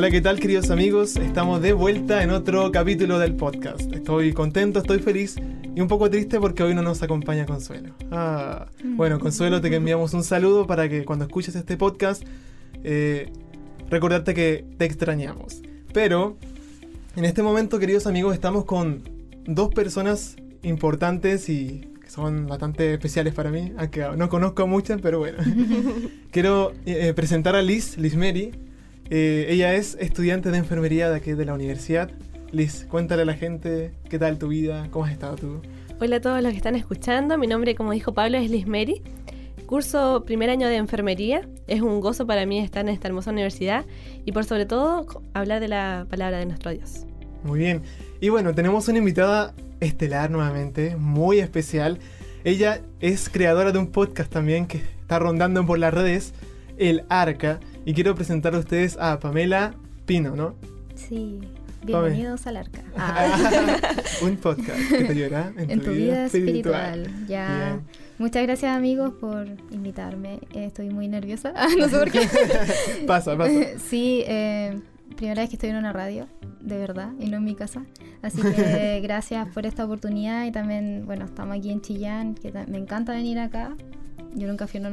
[0.00, 1.16] Hola, ¿qué tal queridos amigos?
[1.16, 3.92] Estamos de vuelta en otro capítulo del podcast.
[3.92, 5.36] Estoy contento, estoy feliz
[5.76, 7.92] y un poco triste porque hoy no nos acompaña Consuelo.
[8.10, 12.22] Ah, bueno, Consuelo, te enviamos un saludo para que cuando escuches este podcast,
[12.82, 13.30] eh,
[13.90, 15.60] recordarte que te extrañamos.
[15.92, 16.38] Pero,
[17.14, 19.02] en este momento, queridos amigos, estamos con
[19.44, 24.98] dos personas importantes y que son bastante especiales para mí, aunque no conozco a muchas,
[25.02, 25.36] pero bueno.
[26.30, 28.69] Quiero eh, presentar a Liz, Liz Mary.
[29.12, 32.10] Eh, ella es estudiante de enfermería de aquí de la universidad.
[32.52, 35.60] Liz, cuéntale a la gente qué tal tu vida, cómo has estado tú.
[36.00, 37.36] Hola a todos los que están escuchando.
[37.36, 39.02] Mi nombre, como dijo Pablo, es Liz Mary.
[39.66, 41.48] Curso primer año de enfermería.
[41.66, 43.84] Es un gozo para mí estar en esta hermosa universidad
[44.24, 47.04] y por sobre todo hablar de la palabra de nuestro Dios.
[47.42, 47.82] Muy bien.
[48.20, 51.98] Y bueno, tenemos una invitada estelar nuevamente, muy especial.
[52.44, 56.32] Ella es creadora de un podcast también que está rondando por las redes,
[56.78, 57.58] El Arca.
[57.84, 60.54] Y quiero presentar a ustedes a Pamela Pino, ¿no?
[60.94, 61.40] Sí,
[61.82, 62.82] bienvenidos al Arca.
[62.94, 63.80] Ah.
[64.22, 67.08] un podcast que te ayudará en, tu, vida, espiritual.
[67.26, 67.80] Ya.
[68.18, 70.40] Muchas gracias amigos por invitarme.
[70.52, 71.54] Estoy muy nerviosa.
[71.78, 72.28] no sé por qué.
[73.06, 73.78] pasa, pasa.
[73.78, 74.78] sí, eh,
[75.16, 76.26] primera vez que estoy en una radio,
[76.60, 77.82] de verdad, y no en mi casa.
[78.20, 82.76] Así que gracias por esta oportunidad y también, bueno, estamos aquí en Chillán, que me
[82.76, 83.74] encanta venir acá
[84.34, 84.88] yo nunca fui a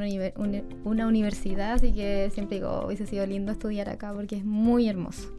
[0.86, 5.32] una, universidad, así que siempre digo, hubiese sido lindo estudiar acá porque es muy hermoso.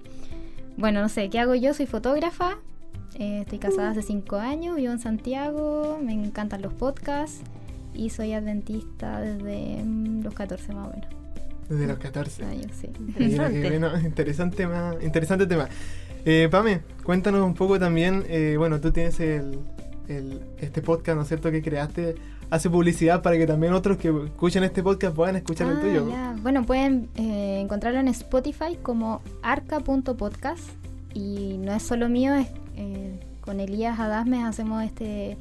[0.76, 1.74] Bueno, no sé, ¿qué hago yo?
[1.74, 2.58] Soy fotógrafa,
[3.18, 7.40] eh, estoy casada hace cinco años, vivo en Santiago, me encantan los podcasts
[7.94, 11.08] y soy adventista desde mm, los 14 más o menos.
[11.68, 12.88] Desde los 14 años, sí.
[12.98, 13.68] Interesante.
[13.68, 14.94] Bueno, interesante tema.
[15.02, 15.68] Interesante tema.
[16.24, 19.58] Eh, Pame, cuéntanos un poco también, eh, bueno, tú tienes el,
[20.08, 22.14] el, este podcast, ¿no es cierto?, que creaste
[22.50, 26.06] hace publicidad para que también otros que escuchen este podcast puedan escuchar el ah, tuyo.
[26.42, 30.62] Bueno, pueden eh, encontrarlo en Spotify como arca.podcast
[31.14, 35.36] y no es solo mío, es, eh, con Elías Adasmes hacemos este,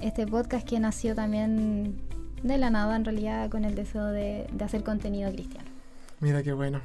[0.00, 2.00] este podcast que nació también
[2.42, 5.68] de la nada en realidad con el deseo de, de hacer contenido cristiano.
[6.20, 6.80] Mira qué bueno.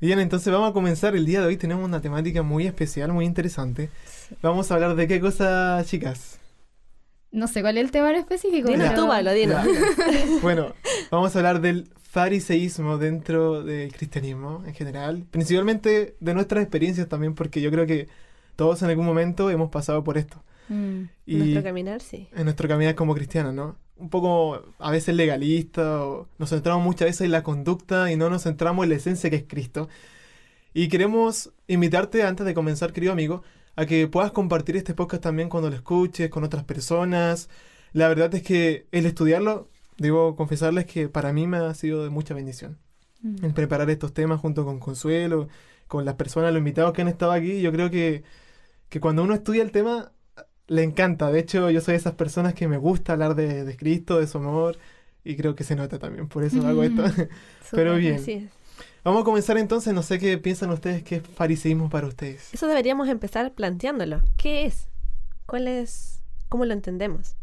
[0.00, 1.14] Bien, entonces vamos a comenzar.
[1.14, 3.90] El día de hoy tenemos una temática muy especial, muy interesante.
[4.40, 6.39] Vamos a hablar de qué cosa, chicas.
[7.32, 8.68] No sé cuál es el tema en específico.
[8.68, 9.64] Dinos tú, Pablo, dinos.
[10.42, 10.74] bueno,
[11.10, 15.24] vamos a hablar del fariseísmo dentro del cristianismo en general.
[15.30, 18.08] Principalmente de nuestras experiencias también, porque yo creo que
[18.56, 20.42] todos en algún momento hemos pasado por esto.
[20.68, 22.28] Mm, y nuestro caminar, sí.
[22.34, 23.76] En nuestro caminar como cristianos, ¿no?
[23.96, 28.28] Un poco a veces legalista, o nos centramos muchas veces en la conducta y no
[28.28, 29.88] nos centramos en la esencia que es Cristo.
[30.74, 33.42] Y queremos invitarte, antes de comenzar, querido amigo,
[33.80, 37.48] a que puedas compartir este podcast también cuando lo escuches con otras personas.
[37.94, 42.10] La verdad es que el estudiarlo, debo confesarles que para mí me ha sido de
[42.10, 42.76] mucha bendición.
[43.22, 43.42] Mm.
[43.42, 45.48] En preparar estos temas junto con Consuelo,
[45.86, 48.22] con las personas, los invitados que han estado aquí, yo creo que,
[48.90, 50.12] que cuando uno estudia el tema,
[50.66, 51.32] le encanta.
[51.32, 54.26] De hecho, yo soy de esas personas que me gusta hablar de, de Cristo, de
[54.26, 54.76] su amor,
[55.24, 57.02] y creo que se nota también, por eso hago esto.
[57.70, 58.50] Pero bien.
[59.02, 62.52] Vamos a comenzar entonces, no sé qué piensan ustedes que es fariseísmo para ustedes.
[62.52, 64.20] Eso deberíamos empezar planteándolo.
[64.36, 64.88] ¿Qué es?
[65.46, 66.20] ¿Cuál es?
[66.48, 67.36] ¿Cómo lo entendemos?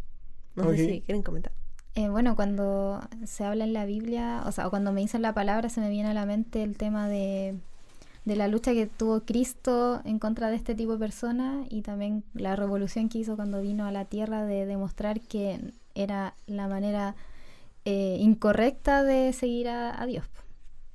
[0.56, 1.52] No sé si quieren comentar.
[1.96, 5.70] Eh, bueno, cuando se habla en la Biblia, o sea, cuando me dicen la palabra,
[5.70, 7.56] se me viene a la mente el tema de,
[8.26, 12.24] de la lucha que tuvo Cristo en contra de este tipo de personas y también
[12.36, 15.60] la revolución que hizo cuando vino a la tierra de demostrar que
[15.96, 17.16] era la manera
[17.86, 20.26] eh, incorrecta de seguir a, a Dios.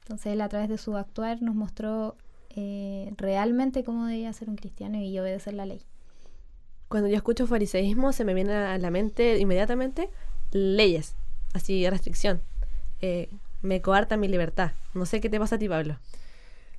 [0.03, 2.17] Entonces él a través de su actuar nos mostró
[2.51, 5.81] eh, realmente cómo debía ser un cristiano y obedecer la ley.
[6.89, 10.11] Cuando yo escucho fariseísmo se me viene a la mente inmediatamente
[10.51, 11.15] leyes,
[11.55, 12.43] así restricción.
[13.01, 13.29] Eh,
[13.63, 14.73] me coarta mi libertad.
[14.95, 15.99] No sé qué te pasa a ti, Pablo.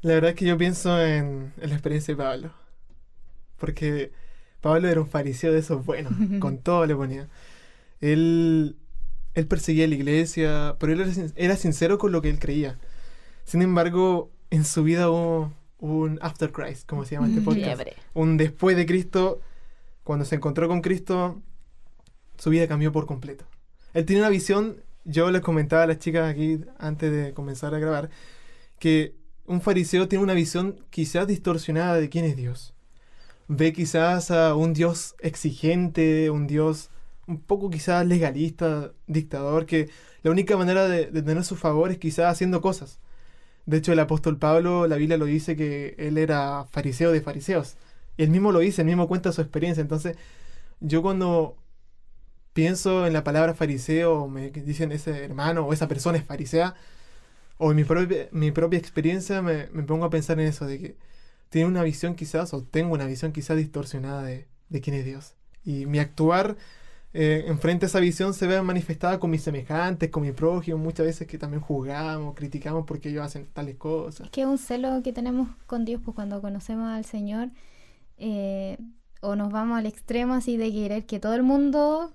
[0.02, 2.52] La verdad es que yo pienso en, la experiencia de Pablo.
[3.58, 4.12] Porque
[4.62, 7.30] Pablo era un fariseo de esos buenos, con todo le ponía.
[8.02, 8.76] Él,
[9.34, 12.78] él perseguía la iglesia, pero él era sincero con lo que él creía.
[13.44, 17.81] Sin embargo, en su vida hubo un after Christ, como se llama este podcast.
[18.13, 19.42] Un después de Cristo,
[20.04, 21.42] cuando se encontró con Cristo,
[22.38, 23.45] su vida cambió por completo.
[23.94, 27.80] Él tiene una visión, yo les comentaba a las chicas aquí antes de comenzar a
[27.80, 28.10] grabar,
[28.80, 32.74] que un fariseo tiene una visión quizás distorsionada de quién es Dios.
[33.48, 36.90] Ve quizás a un Dios exigente, un Dios
[37.28, 39.90] un poco quizás legalista, dictador, que
[40.24, 43.00] la única manera de, de tener su favor es quizás haciendo cosas.
[43.65, 47.75] De hecho, el apóstol Pablo, la Biblia lo dice que él era fariseo de fariseos.
[48.18, 49.81] Y él mismo lo dice, él mismo cuenta su experiencia.
[49.81, 50.18] Entonces,
[50.81, 51.57] yo cuando
[52.54, 56.75] pienso en la palabra fariseo, me dicen ese hermano o esa persona es farisea,
[57.57, 60.80] o en mi propia, mi propia experiencia me, me pongo a pensar en eso, de
[60.80, 60.98] que
[61.50, 65.36] tiene una visión quizás, o tengo una visión quizás distorsionada de, de quién es Dios.
[65.63, 66.57] Y mi actuar
[67.15, 71.06] eh, enfrente a esa visión se ve manifestada con mis semejantes, con mi prójimo, muchas
[71.06, 74.25] veces que también juzgamos, criticamos porque ellos hacen tales cosas.
[74.25, 77.50] Es que un celo que tenemos con Dios, pues cuando conocemos al Señor,
[78.18, 78.77] eh,
[79.21, 82.12] o nos vamos al extremo así de querer que todo el mundo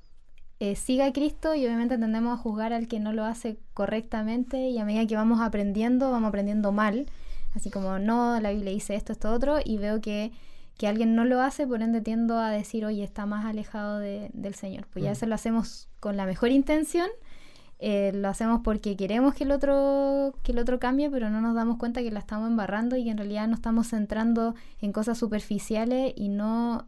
[0.58, 4.68] eh, siga a Cristo y obviamente tendemos a juzgar al que no lo hace correctamente
[4.68, 7.06] y a medida que vamos aprendiendo, vamos aprendiendo mal,
[7.54, 10.32] así como no, la Biblia dice esto, esto, otro, y veo que
[10.78, 14.30] que alguien no lo hace, por ende tiendo a decir, oye, está más alejado de,
[14.32, 14.86] del Señor.
[14.92, 15.12] Pues ya Mm.
[15.12, 17.08] eso lo hacemos con la mejor intención,
[17.80, 21.54] eh, lo hacemos porque queremos que el otro que el otro cambie, pero no nos
[21.54, 25.18] damos cuenta que la estamos embarrando y que en realidad nos estamos centrando en cosas
[25.18, 26.86] superficiales y no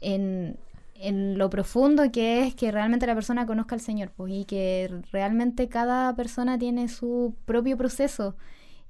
[0.00, 0.56] en,
[0.94, 4.90] en lo profundo que es que realmente la persona conozca al Señor pues, y que
[5.12, 8.34] realmente cada persona tiene su propio proceso.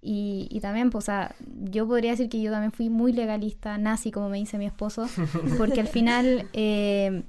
[0.02, 1.34] Y, y también, pues, o sea,
[1.70, 5.06] yo podría decir que yo también fui muy legalista, nazi, como me dice mi esposo,
[5.58, 7.22] porque al final eh,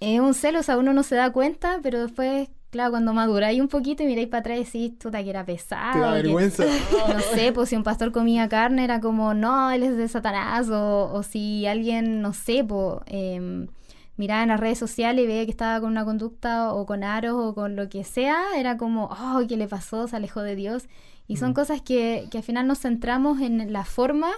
[0.00, 3.60] es un celo, o sea, uno no se da cuenta, pero después, claro, cuando maduráis
[3.60, 5.92] un poquito y miráis para atrás y decís, puta, que era pesado.
[5.92, 6.64] Te da que- vergüenza.
[7.08, 10.70] no sé, pues si un pastor comía carne era como, no, él es de Satanás,
[10.70, 13.68] o, o si alguien, no sé, pues em,
[14.16, 17.34] miraba en las redes sociales y veía que estaba con una conducta o con aros
[17.36, 20.08] o con lo que sea, era como, oh, ¿qué le pasó?
[20.08, 20.84] Se alejó de Dios.
[21.28, 21.54] Y son Mm.
[21.54, 24.30] cosas que, que al final nos centramos en la forma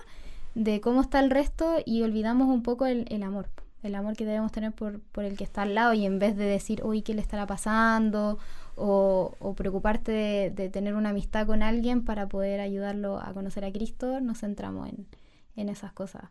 [0.54, 3.48] de cómo está el resto y olvidamos un poco el, el amor,
[3.82, 6.36] el amor que debemos tener por, por el que está al lado y en vez
[6.36, 8.38] de decir, uy, ¿qué le estará pasando?
[8.76, 13.64] O, o preocuparte de, de tener una amistad con alguien para poder ayudarlo a conocer
[13.64, 15.06] a Cristo, nos centramos en,
[15.56, 16.24] en esas cosas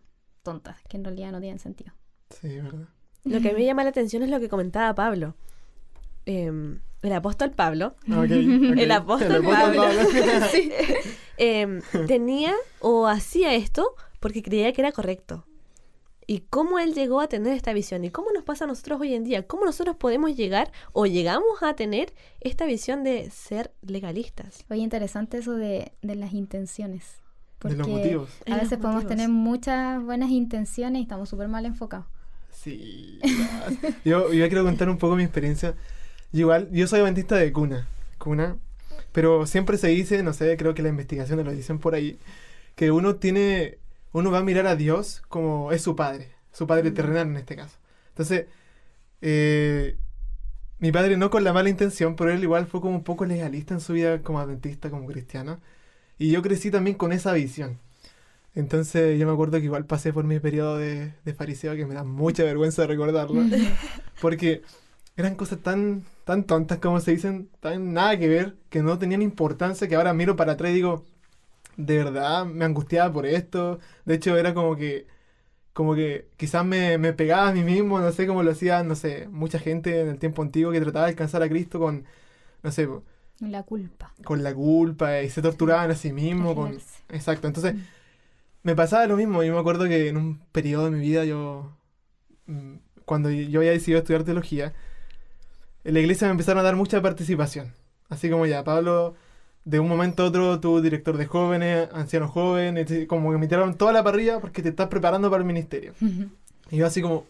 [0.44, 1.94] tontas que en realidad no tienen sentido.
[2.30, 2.88] Sí, verdad.
[3.26, 5.36] Lo que me llama la atención es lo que comentaba Pablo.
[6.26, 8.26] Em, el apóstol Pablo Ah.
[8.30, 9.84] El apóstol El Pablo.
[9.84, 10.02] Pablo.
[10.52, 10.72] Sí.
[11.38, 15.46] Em, tenía o hacía esto porque creía que era correcto.
[16.26, 18.06] ¿Y cómo él llegó a tener esta visión?
[18.06, 19.46] ¿Y cómo nos pasa a nosotros hoy en día?
[19.46, 24.64] ¿Cómo nosotros podemos llegar o llegamos a tener esta visión de ser legalistas?
[24.70, 27.04] Oye, interesante eso de, de las intenciones.
[27.64, 28.30] De los porque motivos.
[28.50, 29.08] A veces podemos motivos.
[29.10, 32.06] tener muchas buenas intenciones y estamos súper mal enfocados.
[32.52, 33.20] Sí.
[34.06, 35.76] yo, yo quiero contar un poco mi experiencia.
[36.34, 37.88] Igual, yo soy adventista de cuna.
[38.18, 38.58] Cuna.
[39.12, 42.18] Pero siempre se dice, no sé, creo que las investigaciones lo dicen por ahí,
[42.76, 43.78] que uno tiene,
[44.12, 47.56] uno va a mirar a Dios como es su padre, su padre terrenal en este
[47.56, 47.78] caso.
[48.10, 48.48] Entonces,
[49.22, 49.96] eh,
[50.80, 53.76] mi padre no con la mala intención, pero él igual fue como un poco legalista
[53.76, 55.60] en su vida como adventista, como cristiano.
[56.18, 57.80] Y yo crecí también con esa visión.
[58.56, 61.94] Entonces yo me acuerdo que igual pasé por mi periodo de, de fariseo que me
[61.96, 63.44] da mucha vergüenza recordarlo.
[64.22, 64.64] Porque
[65.16, 69.22] eran cosas tan, tan tontas como se dicen, tan nada que ver, que no tenían
[69.22, 71.06] importancia, que ahora miro para atrás y digo,
[71.78, 73.80] de verdad me angustiaba por esto.
[74.06, 75.08] De hecho era como que,
[75.74, 78.96] como que quizás me, me pegaba a mí mismo, no sé cómo lo hacía, no
[78.96, 82.06] sé, mucha gente en el tiempo antiguo que trataba de alcanzar a Cristo con,
[82.64, 82.88] no sé,
[83.40, 84.14] La culpa.
[84.24, 86.56] con la culpa y se torturaban a sí mismos.
[86.56, 86.78] Con...
[87.10, 87.80] Exacto, entonces Mm.
[88.64, 89.44] me pasaba lo mismo.
[89.44, 91.76] Yo me acuerdo que en un periodo de mi vida, yo,
[92.48, 92.76] mm,
[93.06, 94.74] cuando yo había decidido estudiar teología,
[95.84, 97.74] en la iglesia me empezaron a dar mucha participación.
[98.10, 99.16] Así como ya, Pablo,
[99.66, 103.76] de un momento a otro, tú director de jóvenes, ancianos jóvenes, como que me tiraron
[103.76, 105.94] toda la parrilla porque te estás preparando para el ministerio.
[106.72, 107.26] Y yo así como,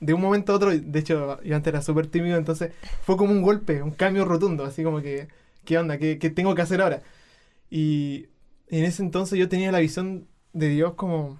[0.00, 3.32] de un momento a otro, de hecho yo antes era súper tímido, entonces fue como
[3.32, 5.28] un golpe, un cambio rotundo, así como que,
[5.64, 5.98] ¿qué onda?
[5.98, 7.02] ¿Qué, qué tengo que hacer ahora?
[7.70, 8.26] Y
[8.68, 11.38] en ese entonces yo tenía la visión de Dios como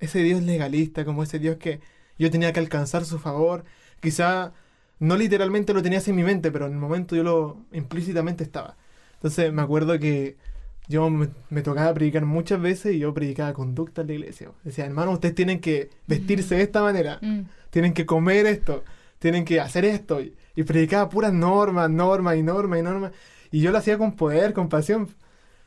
[0.00, 1.80] ese Dios legalista, como ese Dios que
[2.18, 3.64] yo tenía que alcanzar su favor.
[4.00, 4.52] Quizá
[4.98, 8.44] no literalmente lo tenía así en mi mente, pero en el momento yo lo implícitamente
[8.44, 8.76] estaba.
[9.14, 10.36] Entonces me acuerdo que
[10.88, 14.50] yo me, me tocaba predicar muchas veces y yo predicaba conducta en la iglesia.
[14.64, 17.42] Decía, hermano, ustedes tienen que vestirse de esta manera, Mm.
[17.70, 18.84] tienen que comer esto,
[19.18, 20.20] tienen que hacer esto.
[20.20, 23.12] Y, y predicaba puras normas, normas y normas y normas.
[23.50, 25.08] Y yo lo hacía con poder, con pasión.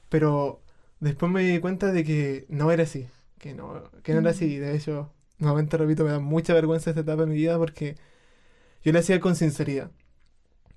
[0.09, 0.61] Pero
[0.99, 3.07] después me di cuenta de que no era así.
[3.39, 4.57] Que no, que no era así.
[4.57, 7.95] De hecho, nuevamente repito, me da mucha vergüenza esta etapa de mi vida porque
[8.87, 9.91] yo lo hacía con sinceridad.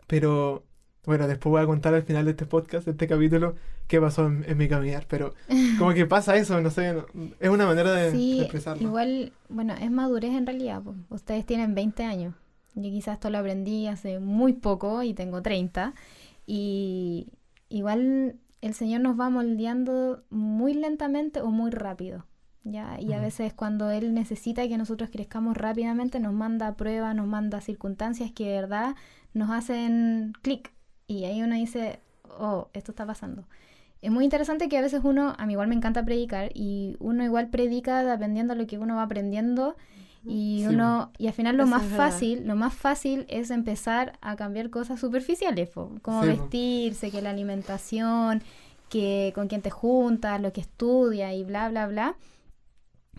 [0.07, 0.65] Pero
[1.07, 3.55] bueno, después voy a contar al final de este podcast, de este capítulo,
[3.87, 5.07] qué pasó en, en mi caminar.
[5.09, 5.35] Pero
[5.79, 7.07] como que pasa eso, no sé, no-
[7.39, 8.83] es una manera de, expresarlo.
[8.83, 10.83] igual, bueno, es madurez en realidad.
[10.83, 10.95] po.
[11.11, 12.35] Ustedes tienen 20 años.
[12.75, 15.95] Yo quizás esto lo aprendí hace muy poco y tengo 30.
[16.47, 17.29] Y
[17.69, 22.27] igual el Señor nos va moldeando muy lentamente o muy rápido.
[22.65, 22.99] ¿Ya?
[23.01, 27.61] Y a veces cuando Él necesita que nosotros crezcamos rápidamente, nos manda pruebas, nos manda
[27.61, 28.95] circunstancias que de verdad
[29.35, 30.73] nos hacen clic.
[31.07, 32.01] Y ahí uno dice,
[32.39, 33.45] oh, esto está pasando.
[34.03, 37.23] Es muy interesante que a veces uno, a mí igual me encanta predicar y uno
[37.23, 39.77] igual predica dependiendo de lo que uno va aprendiendo
[40.25, 44.37] y Sí, uno y al final lo más fácil, lo más fácil es empezar a
[44.37, 48.43] cambiar cosas superficiales, po, como Sí, vestirse, que la alimentación,
[48.89, 52.17] que con quién te juntas, lo que estudias y bla bla bla.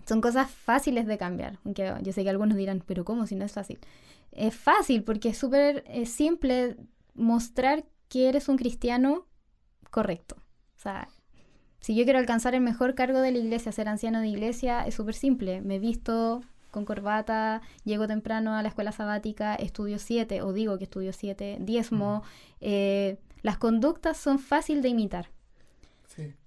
[0.06, 3.46] Son cosas fáciles de cambiar, aunque yo sé que algunos dirán, pero ¿cómo si no
[3.46, 3.80] es fácil?
[4.32, 6.78] Es fácil porque es súper simple
[7.14, 9.26] mostrar que eres un cristiano
[9.90, 10.36] correcto.
[10.76, 11.08] O sea,
[11.80, 14.96] si yo quiero alcanzar el mejor cargo de la iglesia, ser anciano de iglesia, es
[14.96, 15.62] súper simple.
[15.62, 16.42] Me visto
[16.72, 21.58] con corbata, llego temprano a la escuela sabática, estudio siete, o digo que estudio siete,
[21.60, 22.24] diezmo.
[22.62, 25.30] eh, las conductas son fácil de imitar.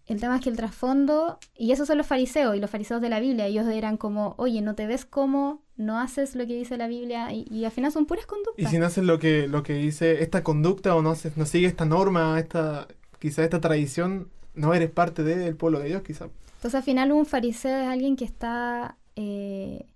[0.07, 3.09] El tema es que el trasfondo, y esos son los fariseos y los fariseos de
[3.09, 6.77] la Biblia, ellos eran como, oye, no te ves como, no haces lo que dice
[6.77, 8.71] la Biblia, y, y al final son puras Y conductas.
[8.71, 11.67] si no haces lo que, lo que dice esta conducta o no, haces, no sigue
[11.67, 12.87] esta norma, esta
[13.19, 16.27] quizá esta tradición, no eres parte del pueblo de Dios, quizá.
[16.57, 19.87] Entonces al final un fariseo es alguien que está eh,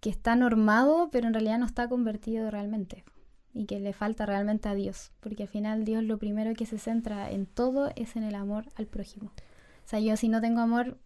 [0.00, 3.04] que está normado, pero en realidad no está convertido realmente
[3.54, 6.78] y que le falta realmente a Dios, porque al final Dios lo primero que se
[6.78, 9.32] centra en todo es en el amor al prójimo.
[9.84, 10.98] O sea, yo si no tengo amor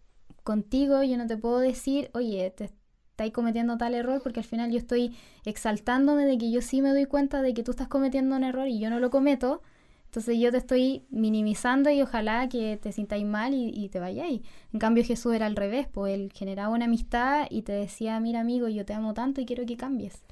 [0.43, 2.69] contigo, yo no te puedo decir, oye, te
[3.13, 6.89] estáis cometiendo tal error, porque al final yo estoy exaltándome de que yo sí me
[6.89, 9.61] doy cuenta de que tú estás cometiendo un error y yo no lo cometo.
[10.05, 14.41] Entonces yo te estoy minimizando y ojalá que te sintáis mal y, y te vayáis.
[14.71, 18.41] En cambio Jesús era al revés, pues él generaba una amistad y te decía, mira
[18.41, 20.23] amigo, yo te amo tanto y quiero que cambies.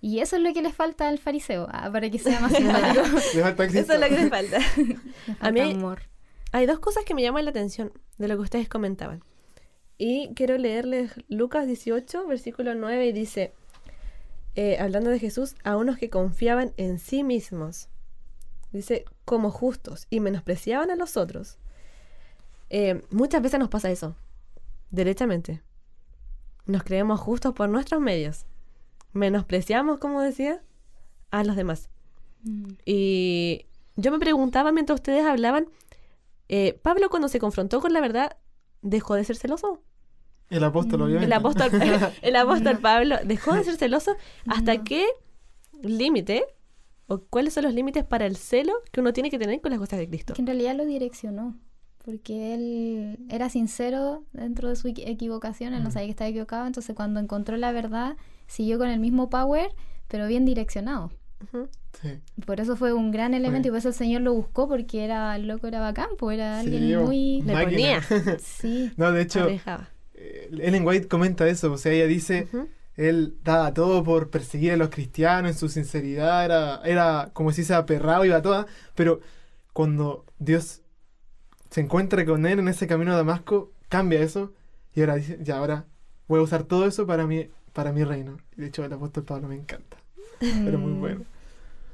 [0.00, 3.02] Y eso es lo que le falta al fariseo, ah, para que sea más simpático.
[3.34, 4.58] Le falta Eso es lo que le falta.
[4.76, 4.96] Le
[5.40, 6.02] A mí- falta amor.
[6.52, 9.22] Hay dos cosas que me llaman la atención de lo que ustedes comentaban.
[9.98, 13.52] Y quiero leerles Lucas 18, versículo 9, y dice,
[14.54, 17.88] eh, hablando de Jesús, a unos que confiaban en sí mismos,
[18.70, 21.58] dice, como justos, y menospreciaban a los otros.
[22.70, 24.14] Eh, muchas veces nos pasa eso,
[24.90, 25.60] derechamente.
[26.66, 28.46] Nos creemos justos por nuestros medios.
[29.18, 30.62] Menospreciamos, como decía,
[31.30, 31.90] a los demás.
[32.44, 32.68] Mm.
[32.86, 35.66] Y yo me preguntaba mientras ustedes hablaban,
[36.48, 38.36] eh, Pablo cuando se confrontó con la verdad,
[38.80, 39.82] ¿dejó de ser celoso?
[40.50, 41.26] El apóstol, obviamente.
[41.26, 41.70] El apóstol,
[42.22, 42.78] el apóstol.
[42.78, 44.16] Pablo dejó de ser celoso.
[44.46, 44.84] ¿Hasta No.
[44.84, 45.04] qué
[45.82, 46.44] límite
[47.06, 49.80] o cuáles son los límites para el celo que uno tiene que tener con las
[49.80, 50.34] cosas de Cristo?
[50.34, 51.54] Que en realidad lo direccionó,
[52.04, 55.92] porque él era sincero dentro de su equi- equivocación, él no Mm.
[55.92, 58.16] sabía que estaba equivocado, entonces cuando encontró la verdad,
[58.48, 59.70] siguió con el mismo power,
[60.08, 61.12] pero bien direccionado.
[62.02, 62.18] Sí.
[62.44, 63.68] Por eso fue un gran elemento Sí.
[63.68, 66.60] y por eso el Señor lo buscó, porque era el loco, era bacán, pues era
[66.62, 67.42] Sí, alguien muy...
[67.42, 68.00] Le ponía.
[68.40, 69.48] Sí, No, de hecho,
[70.14, 72.68] eh, Ellen White comenta eso, o sea, ella dice, Ujú.
[72.96, 77.62] él daba todo por perseguir a los cristianos, en su sinceridad, era, era como si
[77.64, 79.20] se aperrado, iba a toda, pero
[79.72, 80.82] cuando Dios
[81.70, 84.52] se encuentra con él en ese camino a Damasco, cambia eso,
[84.94, 85.84] y ahora dice, ya, ahora
[86.26, 88.38] voy a usar todo eso para mi, para mi reino.
[88.56, 89.96] De hecho, el apóstol Pablo me encanta,
[90.38, 91.24] pero muy Mm, bueno.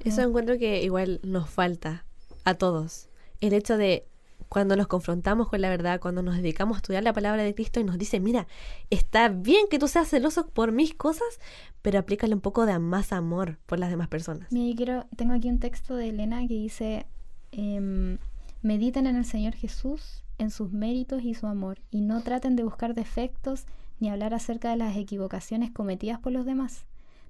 [0.04, 2.04] Eso encuentro que igual nos falta
[2.44, 3.08] a todos.
[3.40, 4.06] El hecho de
[4.48, 7.80] cuando nos confrontamos con la verdad, cuando nos dedicamos a estudiar la palabra de Cristo
[7.80, 8.46] y nos dice, mira,
[8.90, 11.40] está bien que tú seas celoso por mis cosas,
[11.82, 14.52] pero aplícale un poco de más amor por las demás personas.
[14.52, 17.06] Mira, yo quiero, tengo aquí un texto de Elena que dice,
[17.52, 18.18] em,
[18.62, 22.64] mediten en el Señor Jesús, en sus méritos y su amor, y no traten de
[22.64, 23.64] buscar defectos
[24.00, 26.86] ni hablar acerca de las equivocaciones cometidas por los demás.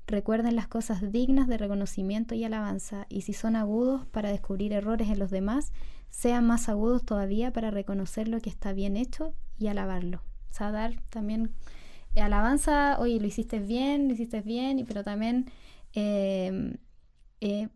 [0.06, 5.08] Recuerden las cosas dignas de reconocimiento y alabanza, y si son agudos para descubrir errores
[5.08, 5.72] en los demás,
[6.10, 10.18] sean más agudos todavía para reconocer lo que está bien hecho y alabarlo.
[10.50, 11.52] O sea, dar también
[12.14, 15.46] eh, alabanza, oye, lo hiciste bien, lo hiciste bien, pero también
[15.94, 16.76] eh,
[17.40, 17.68] eh,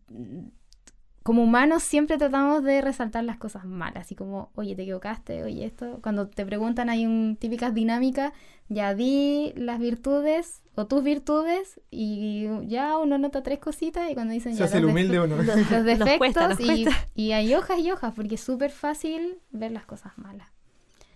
[1.23, 5.65] como humanos siempre tratamos de resaltar las cosas malas, así como, oye, te equivocaste, oye,
[5.65, 5.99] esto.
[6.01, 8.31] Cuando te preguntan hay un típicas dinámicas,
[8.69, 14.33] ya di las virtudes o tus virtudes y ya uno nota tres cositas y cuando
[14.33, 15.35] dicen Se ya hace el los humilde uno.
[15.43, 17.07] los Nos defectos cuesta, nos y, cuesta.
[17.15, 20.47] y hay hojas y hojas porque es súper fácil ver las cosas malas.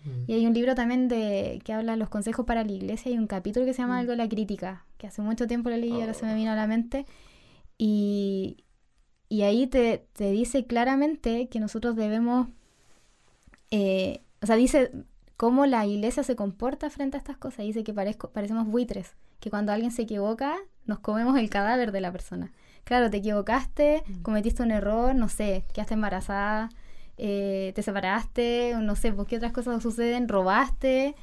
[0.03, 0.23] Mm.
[0.31, 3.09] Y hay un libro también de que habla los consejos para la iglesia.
[3.11, 3.99] Hay un capítulo que se llama Mm.
[3.99, 6.35] Algo de la crítica, que hace mucho tiempo lo leí y ahora se me Oh.
[6.35, 7.05] vino a la mente.
[7.77, 8.57] Y,
[9.33, 12.47] y ahí te, te dice claramente que nosotros debemos,
[13.71, 14.91] eh, o sea, dice
[15.37, 17.65] cómo la iglesia se comporta frente a estas cosas.
[17.65, 22.01] Dice que parezco, parecemos buitres, que cuando alguien se equivoca, nos comemos el cadáver de
[22.01, 22.51] la persona.
[22.83, 24.21] Claro, te equivocaste, Mm.
[24.21, 26.69] cometiste un error, no sé, quedaste embarazada,
[27.17, 31.15] eh, te separaste, no sé, pues qué otras cosas suceden, robaste.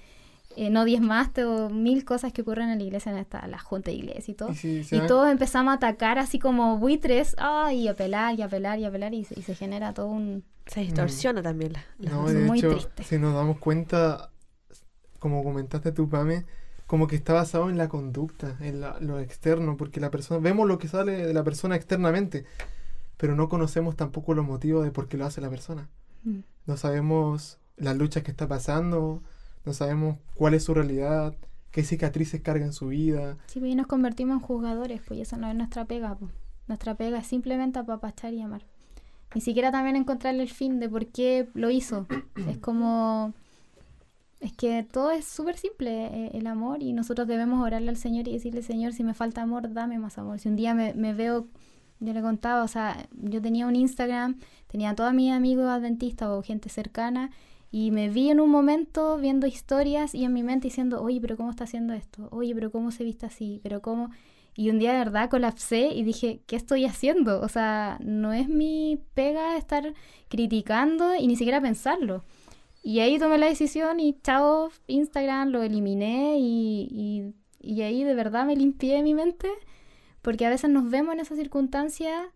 [0.56, 3.90] Eh, no diezmaste o mil cosas que ocurren en la iglesia, en esta, la junta
[3.90, 4.50] de iglesia y todo.
[4.50, 8.84] Y, sí, todos empezamos a atacar así como buitres, ah, y apelar, y apelar, y
[8.84, 10.44] apelar, y se, y se genera todo un...
[10.66, 13.02] Se distorsiona también la, la- No, es de muy hecho, triste.
[13.04, 14.30] si nos damos cuenta,
[15.18, 16.44] como comentaste tú, Pame,
[16.86, 20.66] como que está basado en la conducta, en la- lo externo, porque la persona, vemos
[20.68, 22.44] lo que sale de la persona externamente,
[23.16, 25.88] pero no conocemos tampoco los motivos de por qué lo hace la persona.
[26.24, 26.40] Mm.
[26.66, 29.22] No sabemos las luchas que está pasando,
[29.64, 31.34] no sabemos cuál es su realidad,
[31.70, 33.36] qué cicatrices carga en su vida.
[33.46, 36.32] Sí, pues y nos convertimos en juzgadores, pues y eso no es nuestra pega, pues.
[36.66, 38.64] Nuestra pega es simplemente apapachar y amar.
[39.34, 42.06] Ni siquiera también encontrarle el fin de por qué lo hizo.
[42.48, 43.34] es como...
[44.40, 48.26] Es que todo es súper simple, eh, el amor, y nosotros debemos orarle al Señor
[48.26, 50.38] y decirle, Señor, si me falta amor, dame más amor.
[50.38, 51.46] Si un día me, me veo,
[51.98, 56.28] yo le contaba, o sea, yo tenía un Instagram, tenía a todos mis amigos adventistas
[56.30, 57.30] o gente cercana,
[57.70, 61.36] y me vi en un momento viendo historias y en mi mente diciendo, oye, pero
[61.36, 62.28] ¿cómo está haciendo esto?
[62.32, 63.60] Oye, pero ¿cómo se viste así?
[63.62, 64.10] Pero ¿cómo...?
[64.56, 67.40] Y un día de verdad colapsé y dije, ¿qué estoy haciendo?
[67.40, 69.94] O sea, no es mi pega estar
[70.28, 72.24] criticando y ni siquiera pensarlo.
[72.82, 78.46] Y ahí tomé la decisión y chao, Instagram, lo eliminé y, y, ahí de verdad
[78.46, 79.48] me limpié mi mente
[80.22, 82.32] porque a veces nos vemos en esa circunstancia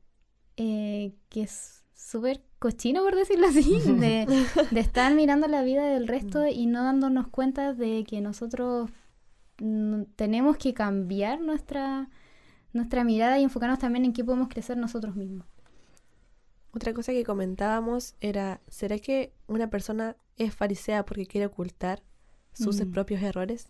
[0.56, 4.26] eh, que es súper cochino, por decirlo así, de,
[4.70, 8.90] de estar mirando la vida del resto y no dándonos cuenta de que nosotros
[10.16, 12.08] tenemos que cambiar nuestra,
[12.72, 15.46] nuestra mirada y enfocarnos también en qué podemos crecer nosotros mismos.
[16.72, 22.02] Otra cosa que comentábamos era, ¿será que una persona es farisea porque quiere ocultar
[22.52, 22.90] sus Mm.
[22.90, 23.68] propios errores?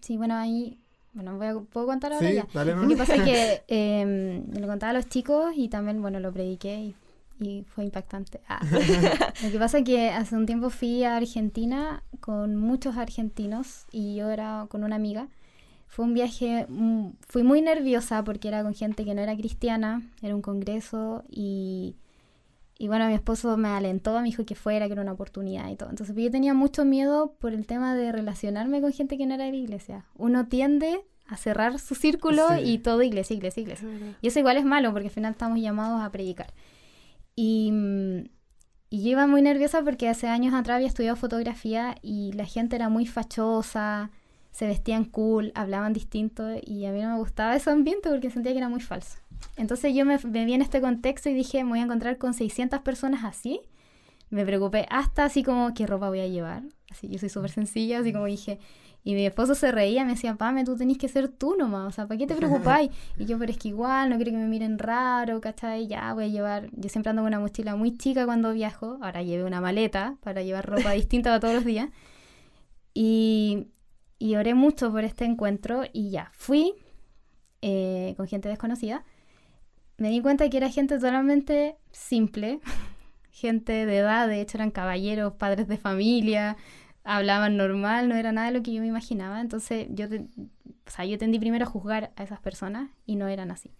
[0.00, 0.80] Sí, bueno, ahí,
[1.12, 2.48] bueno, voy a- ¿puedo contar ahora Sí, ya?
[2.52, 2.82] dale, ¿no?
[2.82, 6.32] Lo que pasa es que eh, lo contaba a los chicos y también, bueno, lo
[6.32, 6.94] prediqué y,
[7.44, 8.40] y fue impactante.
[8.48, 8.60] Ah.
[9.42, 14.16] lo que pasa es que hace un tiempo fui a Argentina con muchos argentinos y
[14.16, 15.28] yo era con una amiga.
[15.86, 20.02] Fue un viaje, mm, fui muy nerviosa porque era con gente que no era cristiana,
[20.22, 21.94] era un congreso y,
[22.78, 25.76] y bueno, mi esposo me alentó, me dijo que fuera, que era una oportunidad y
[25.76, 25.90] todo.
[25.90, 29.44] Entonces yo tenía mucho miedo por el tema de relacionarme con gente que no era
[29.44, 30.04] de la iglesia.
[30.16, 32.62] Uno tiende a cerrar su círculo Sí.
[32.72, 33.88] y todo iglesia, iglesia, iglesia.
[34.20, 36.52] Y eso igual es malo porque al final estamos llamados a predicar.
[37.36, 38.28] Y, mm,
[38.90, 42.76] y yo iba muy nerviosa porque hace años atrás había estudiado fotografía y la gente
[42.76, 44.10] era muy fachosa,
[44.52, 48.52] se vestían cool, hablaban distinto y a mí no me gustaba ese ambiente porque sentía
[48.52, 49.18] que era muy falso.
[49.56, 52.34] Entonces yo me, me vi en este contexto y dije, me voy a encontrar con
[52.34, 53.60] 600 personas así.
[54.30, 56.62] Me preocupé hasta así como, ¿qué ropa voy a llevar?
[56.90, 58.58] Así, yo soy súper sencilla, así como dije.
[59.06, 61.90] Y mi esposo se reía, me decía, Pame, tú tenés que ser tú nomás, o
[61.90, 62.90] sea, ¿para qué te preocupáis?
[63.18, 65.86] Y yo, pero es que igual, no quiero que me miren raro, ¿cachai?
[65.86, 69.22] Ya voy a llevar, yo siempre ando con una mochila muy chica cuando viajo, ahora
[69.22, 71.90] llevé una maleta para llevar ropa distinta para todos los días.
[72.94, 73.68] Y,
[74.18, 76.74] y oré mucho por este encuentro y ya, fui
[77.60, 79.04] eh, con gente desconocida.
[79.98, 82.60] Me di cuenta que era gente totalmente simple,
[83.30, 86.56] gente de edad, de hecho eran caballeros, padres de familia,
[87.04, 89.40] hablaban normal, no era nada de lo que yo me imaginaba.
[89.40, 90.20] Entonces yo, te-
[90.86, 93.70] o sea, yo tendí primero a juzgar a esas personas y no eran así.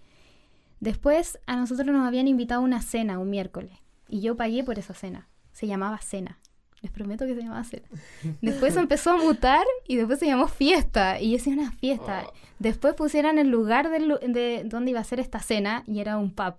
[0.80, 3.72] Después a nosotros nos habían invitado a una cena un miércoles
[4.08, 5.28] y yo pagué por esa cena.
[5.52, 6.38] Se llamaba cena.
[6.82, 7.88] Les prometo que se llamaba cena.
[8.42, 11.18] Después empezó a mutar y después se llamó fiesta.
[11.18, 12.26] Y yo decía una fiesta.
[12.58, 16.30] Después pusieron el lugar del de donde iba a ser esta cena y era un
[16.30, 16.54] pub.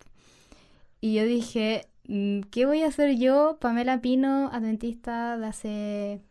[0.99, 6.21] Y yo dije, mm, ¿qué voy a hacer yo, Pamela Pino, adventista de hace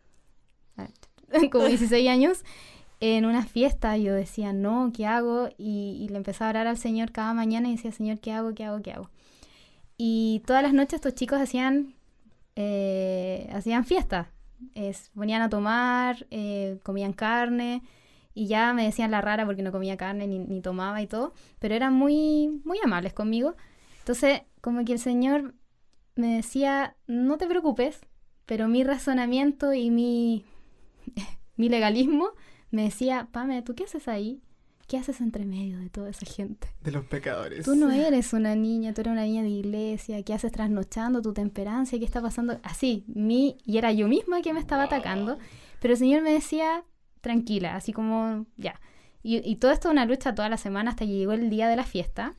[1.51, 2.43] como 16 años,
[2.99, 3.97] en una fiesta?
[3.97, 5.49] Yo decía, no, ¿qué hago?
[5.57, 8.53] Y, y le empezaba a orar al Señor cada mañana y decía, Señor, ¿qué hago?
[8.53, 8.81] ¿Qué hago?
[8.81, 9.09] ¿Qué hago?
[9.97, 11.95] Y todas las noches estos chicos hacían,
[12.55, 14.31] eh, hacían fiesta.
[14.73, 17.83] Es, ponían a tomar, eh, comían carne
[18.33, 21.33] y ya me decían la rara porque no comía carne ni, ni tomaba y todo,
[21.59, 23.55] pero eran muy, muy amables conmigo.
[23.99, 25.53] Entonces, como que el Señor
[26.15, 28.01] me decía, no te preocupes,
[28.45, 30.45] pero mi razonamiento y mi,
[31.55, 32.31] mi legalismo
[32.71, 34.41] me decía, Pame, ¿tú qué haces ahí?
[34.87, 36.67] ¿Qué haces entre medio de toda esa gente?
[36.83, 37.65] De los pecadores.
[37.65, 41.33] Tú no eres una niña, tú eres una niña de iglesia, ¿qué haces trasnochando tu
[41.33, 41.97] temperancia?
[41.97, 42.59] ¿Qué está pasando?
[42.61, 45.39] Así, mi, y era yo misma que me estaba atacando,
[45.79, 46.83] pero el Señor me decía,
[47.21, 48.79] tranquila, así como, ya.
[49.23, 51.75] Y, y todo esto una lucha toda la semana hasta que llegó el día de
[51.75, 52.35] la fiesta.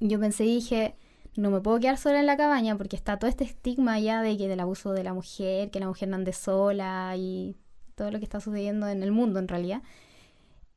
[0.00, 0.96] Yo pensé y dije,
[1.36, 4.36] no me puedo quedar sola en la cabaña porque está todo este estigma ya de
[4.36, 7.56] que del abuso de la mujer, que la mujer no ande sola y
[7.94, 9.82] todo lo que está sucediendo en el mundo en realidad.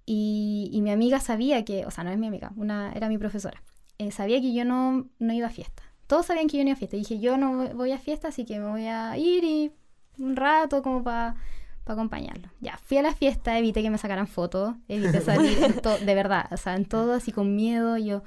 [0.05, 3.61] Y, mi amiga sabía que, o sea, no es mi amiga, una, era mi profesora,
[3.99, 5.83] eh, sabía que yo no, no iba a fiesta.
[6.07, 6.95] Todos sabían que yo no iba a fiesta.
[6.95, 9.71] Y dije, yo no voy- a fiesta, así que me voy a ir y
[10.17, 11.35] un rato como para
[11.83, 12.49] para acompañarlo.
[12.59, 16.57] Ya, fui a la fiesta, evité que me sacaran fotos, evité salir, de verdad, o
[16.57, 18.23] sea, en todo así con miedo, yo...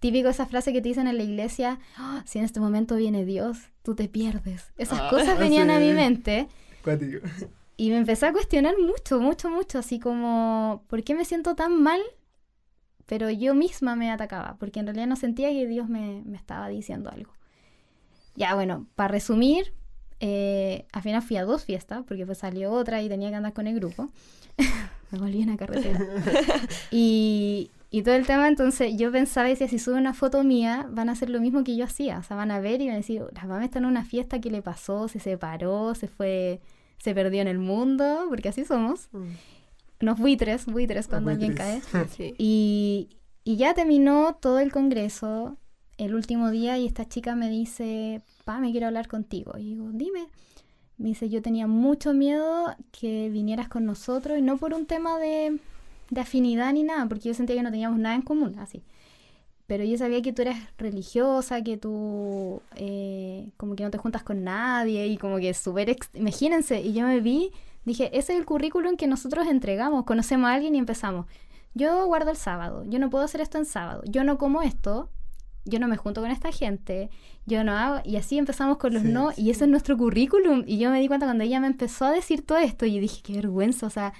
[0.00, 3.24] Típico esa frase que te dicen en la iglesia, "Ah, si en este momento viene
[3.24, 4.72] Dios, tú te pierdes.
[4.76, 5.84] Esas Ah, cosas venían a sí.
[5.86, 6.48] mi mente
[6.84, 7.18] Cuático.
[7.76, 11.82] y me empecé a cuestionar mucho, mucho, mucho, así como, ¿por qué me siento tan
[11.82, 12.00] mal?
[13.06, 16.68] Pero yo misma me atacaba, porque en realidad no sentía que Dios me, me estaba
[16.68, 17.32] diciendo algo.
[18.34, 19.72] Ya, bueno, para resumir,
[20.20, 23.52] eh, al final fui a dos fiestas, porque pues salió otra y tenía que andar
[23.52, 24.10] con el grupo.
[25.12, 26.00] me volví en la carretera.
[26.90, 31.08] y, y todo el tema, entonces yo pensaba, decía, si sube una foto mía, van
[31.08, 32.18] a hacer lo mismo que yo hacía.
[32.18, 34.40] O sea, van a ver y van a decir, la mamá está en una fiesta,
[34.40, 35.08] ¿qué le pasó?
[35.08, 36.60] Se separó, se fue,
[36.98, 39.08] se perdió en el mundo, porque así somos.
[40.00, 41.80] Nos buitres, buitres cuando alguien cae.
[41.80, 42.10] buitres.
[42.16, 42.34] Sí.
[42.38, 43.08] Y,
[43.44, 45.56] y ya terminó todo el congreso
[45.96, 49.52] el último día y esta chica me dice, pa, me quiero hablar contigo.
[49.58, 50.26] Y digo, dime.
[50.98, 55.18] Me dice, yo tenía mucho miedo que vinieras con nosotros y no por un tema
[55.18, 55.58] de,
[56.10, 58.82] de afinidad ni nada, porque yo sentía que no teníamos nada en común, así.
[59.66, 64.22] Pero yo sabía que tú eres religiosa, que tú eh, como que no te juntas
[64.22, 65.96] con nadie y como que súper...
[66.14, 67.50] Imagínense, y yo me vi,
[67.84, 71.26] dije, ese es el currículum que nosotros entregamos, conocemos a alguien y empezamos.
[71.74, 75.10] Yo guardo el sábado, yo no puedo hacer esto en sábado, yo no como esto,
[75.64, 77.10] yo no me junto con esta gente,
[77.44, 79.42] yo no hago, y así empezamos con los Sí, no, sí.
[79.42, 80.62] y ese es nuestro currículum.
[80.64, 83.20] Y yo me di cuenta cuando ella me empezó a decir todo esto, y dije,
[83.22, 84.14] qué vergüenza, o sea,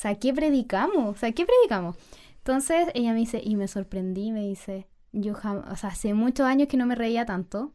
[0.00, 1.16] sea, ¿qué predicamos?
[1.16, 1.96] O sea, ¿qué predicamos?
[2.38, 6.68] Entonces ella me dice, y me sorprendí, me dice, yo o sea, hace muchos años
[6.68, 7.72] que no me reía tanto,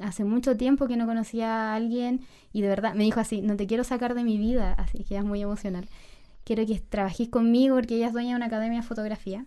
[0.00, 3.56] hace mucho tiempo que no conocía a alguien, y de verdad, me dijo así, no
[3.56, 5.88] te quiero sacar de mi vida, así que ella es muy emocional.
[6.44, 9.46] Quiero que trabajéis conmigo porque ella es dueña de una academia de fotografía.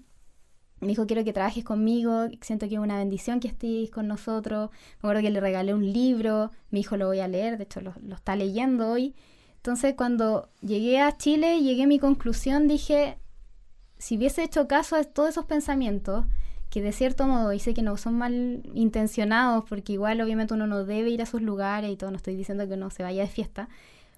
[0.80, 4.70] Me dijo, quiero que trabajes conmigo, siento que es una bendición que estéis con nosotros.
[4.72, 7.82] Me acuerdo que le regalé un libro, mi hijo lo voy a leer, de hecho
[7.82, 9.14] lo está leyendo hoy.
[9.64, 13.18] Entonces cuando llegué a Chile, llegué a mi conclusión, dije,
[13.98, 16.26] si hubiese hecho caso a todos esos pensamientos,
[16.70, 20.84] que de cierto modo, sé que no son mal intencionados, porque igual obviamente uno no
[20.84, 23.30] debe ir a sus lugares y todo, no estoy diciendo que uno se vaya de
[23.30, 23.70] fiesta,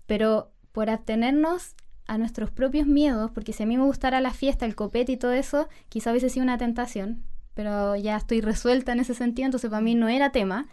[0.07, 1.75] pero por atenernos
[2.07, 5.17] a nuestros propios miedos, porque si a mí me gustara la fiesta, el copete y
[5.17, 7.21] todo eso, quizá hubiese sido una tentación,
[7.53, 10.69] pero ya estoy resuelta en ese sentido, entonces para mí no era tema.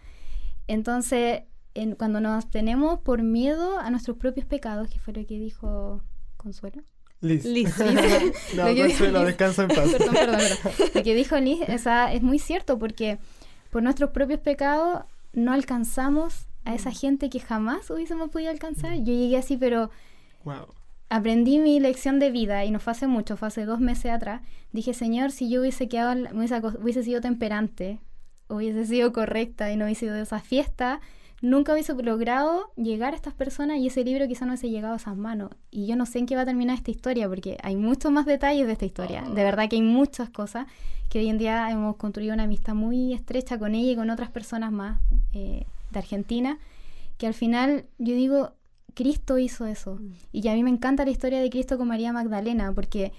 [0.66, 1.42] Entonces,
[1.74, 6.02] en- cuando nos abstenemos por miedo a nuestros propios pecados, que fue lo que dijo
[6.36, 6.82] Consuelo.
[7.20, 7.44] Liz.
[7.44, 7.74] Liz.
[8.56, 9.90] no, Consuelo, descansa en paz.
[9.92, 10.90] Perdón, perdón, perdón.
[10.94, 13.18] Lo que dijo Liz o sea, es muy cierto porque
[13.70, 18.94] por nuestros propios pecados no alcanzamos a esa gente que jamás hubiésemos podido alcanzar.
[18.96, 19.90] Yo llegué así, pero
[20.44, 20.66] Wow.
[21.10, 24.42] aprendí mi lección de vida y no fue hace mucho, fue hace dos meses atrás.
[24.72, 28.00] Dije, Señor, si yo hubiese quedado, hubiese, hubiese sido temperante,
[28.48, 31.00] hubiese sido correcta y no hubiese ido a esa fiesta,
[31.42, 34.96] nunca hubiese logrado llegar a estas personas y ese libro quizá no hubiese llegado a
[34.96, 35.50] esas manos.
[35.70, 38.24] Y yo no sé en qué va a terminar esta historia porque hay muchos más
[38.26, 39.22] detalles de esta historia.
[39.22, 40.66] De verdad que hay muchas cosas
[41.10, 44.30] que hoy en día hemos construido una amistad muy estrecha con ella y con otras
[44.30, 44.98] personas más
[45.34, 46.58] eh, de Argentina,
[47.18, 48.52] que al final yo digo,
[48.94, 49.98] Cristo hizo eso.
[50.32, 53.12] Y que a mí me encanta la historia de Cristo con María Magdalena, porque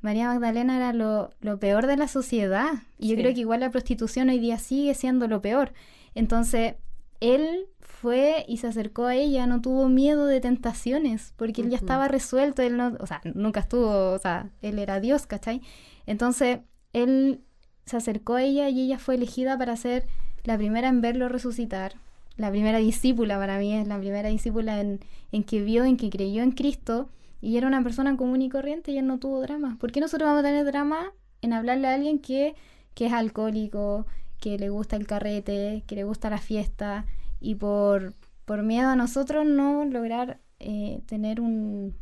[0.00, 2.70] María Magdalena era lo, lo peor de la sociedad.
[2.98, 3.22] Y yo Sí.
[3.22, 5.72] creo que igual la prostitución hoy día sigue siendo lo peor.
[6.14, 6.74] Entonces,
[7.20, 11.76] él fue y se acercó a ella, no tuvo miedo de tentaciones, porque él ya
[11.76, 15.60] estaba resuelto, él no, o sea, nunca estuvo, o sea, él era Dios, ¿cachai?
[16.06, 16.60] Entonces,
[16.92, 17.40] él
[17.84, 20.06] se acercó a ella y ella fue elegida para ser
[20.44, 21.94] la primera en verlo resucitar,
[22.36, 26.08] la primera discípula para mí es la primera discípula en, en que vio, en que
[26.08, 27.10] creyó en Cristo
[27.42, 29.76] y era una persona común y corriente y él no tuvo drama.
[29.78, 32.54] ¿Por qué nosotros vamos a tener drama en hablarle a alguien que,
[32.94, 34.06] que es alcohólico,
[34.40, 37.06] que le gusta el carrete, que le gusta la fiesta
[37.40, 41.94] y por, por miedo a nosotros no lograr eh, tener un,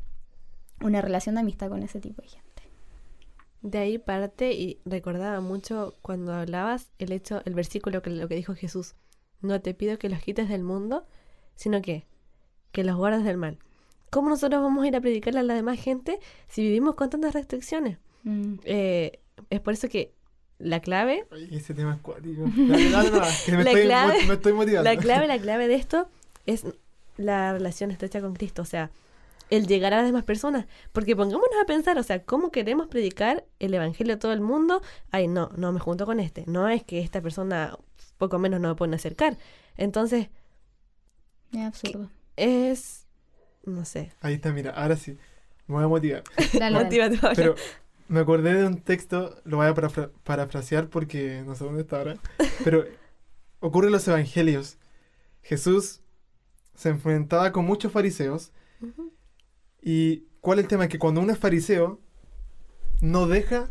[0.80, 2.44] una relación de amistad con ese tipo de gente?
[3.60, 8.36] De ahí parte y recordaba mucho cuando hablabas el hecho, el versículo que lo que
[8.36, 8.94] dijo Jesús.
[9.40, 11.04] No te pido que los quites del mundo,
[11.54, 12.06] sino que
[12.72, 13.58] que los guardes del mal.
[14.10, 17.34] ¿Cómo nosotros vamos a ir a predicarle a la demás gente si vivimos con tantas
[17.34, 17.98] restricciones?
[18.24, 18.54] Mm.
[18.64, 19.20] Eh,
[19.50, 20.14] es por eso que
[20.58, 22.46] la clave, Oye, ese tema es cuático.
[22.56, 24.90] Me, La estoy, clave- me estoy motivando.
[24.92, 26.08] la clave, la clave de esto
[26.46, 26.64] es
[27.16, 28.90] la relación estrecha con Cristo, o sea,
[29.50, 30.66] el llegar a las demás personas.
[30.92, 34.82] Porque pongámonos a pensar, o sea, ¿cómo queremos predicar el evangelio a todo el mundo?
[35.10, 36.44] Ay, no, no me junto con este.
[36.46, 37.76] No es que esta persona
[38.18, 39.36] poco menos no me pueden acercar.
[39.76, 40.28] Entonces,
[41.52, 42.10] Es absurdo.
[42.36, 43.06] es.
[43.64, 44.12] No sé.
[44.20, 45.16] Ahí está, mira, ahora sí.
[45.66, 46.22] Me voy a motivar.
[46.58, 46.88] Dale.
[47.36, 47.54] Pero
[48.08, 51.98] me acordé de un texto, lo voy a parafra- parafrasear porque no sé dónde está
[51.98, 52.16] ahora.
[52.64, 52.84] Pero
[53.60, 54.78] ocurre en los evangelios.
[55.42, 56.00] Jesús
[56.74, 58.52] se enfrentaba con muchos fariseos.
[59.82, 60.88] ¿Y cuál es el tema?
[60.88, 62.00] Que cuando uno es fariseo,
[63.00, 63.70] no deja,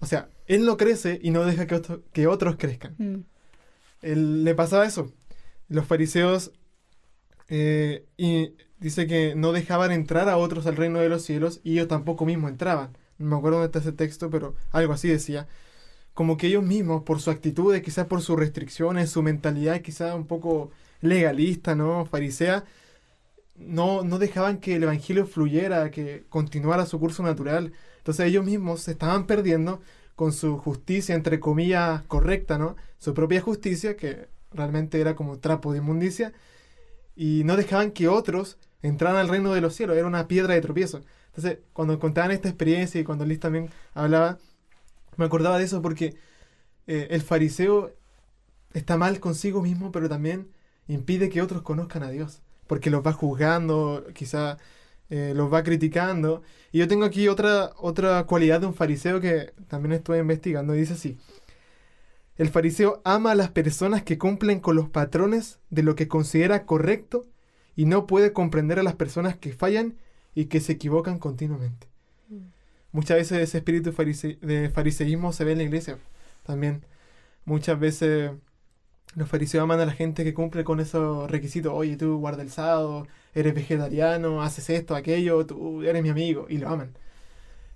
[0.00, 2.94] o sea, él no crece y no deja que, otro- que otros crezcan.
[2.98, 3.24] Mm.
[4.02, 5.12] Él, le pasaba eso.
[5.68, 6.52] Los fariseos
[7.48, 11.72] eh, y dice que no dejaban entrar a otros al reino de los cielos y
[11.72, 12.96] ellos tampoco mismos entraban.
[13.20, 15.46] Me acuerdo dónde está ese texto, pero algo así decía.
[16.14, 20.26] Como que ellos mismos, por su actitudes, quizás por sus restricciones, su mentalidad quizás un
[20.26, 22.04] poco legalista, ¿no?
[22.06, 22.64] Farisea,
[23.56, 27.72] no, no dejaban que el evangelio fluyera, que continuara su curso natural.
[27.98, 29.80] Entonces ellos mismos se estaban perdiendo
[30.16, 32.76] con su justicia, entre comillas, correcta, ¿no?
[32.98, 36.32] Su propia justicia, que realmente era como trapo de inmundicia,
[37.16, 40.60] y no dejaban que otros entraran al reino de los cielos, era una piedra de
[40.60, 41.02] tropiezo.
[41.34, 44.38] Entonces, cuando contaban esta experiencia y cuando Liz también hablaba,
[45.16, 46.16] me acordaba de eso porque
[46.86, 47.94] eh, el fariseo
[48.72, 50.48] está mal consigo mismo, pero también
[50.88, 54.58] impide que otros conozcan a Dios, porque los va juzgando, quizá
[55.08, 56.42] eh, los va criticando.
[56.72, 60.80] Y yo tengo aquí otra, otra cualidad de un fariseo que también estuve investigando, y
[60.80, 61.18] dice así.
[62.36, 66.64] El fariseo ama a las personas que cumplen con los patrones de lo que considera
[66.64, 67.26] correcto
[67.76, 69.96] y no puede comprender a las personas que fallan
[70.34, 71.88] y que se equivocan continuamente.
[72.92, 75.98] Muchas veces ese espíritu farise- de fariseísmo se ve en la iglesia
[76.44, 76.84] también.
[77.44, 78.32] Muchas veces
[79.14, 81.72] los fariseos aman a la gente que cumple con esos requisitos.
[81.74, 86.58] Oye, tú guarda el sábado, eres vegetariano, haces esto, aquello, tú eres mi amigo, y
[86.58, 86.96] lo aman.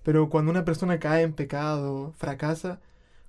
[0.03, 2.81] Pero cuando una persona cae en pecado, fracasa,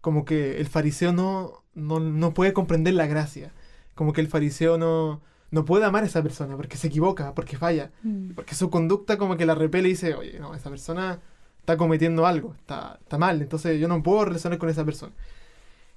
[0.02, 3.52] como que el fariseo no, no, no puede comprender la gracia.
[3.96, 5.22] Como que el fariseo no,
[5.56, 7.90] no puede amar a esa persona porque se equivoca, porque falla.
[8.04, 8.32] Mm.
[8.32, 11.22] Porque su conducta como que la repele y dice, oye, no, esa persona
[11.60, 15.14] está cometiendo algo, está, está mal, entonces yo no puedo relacionar con esa persona.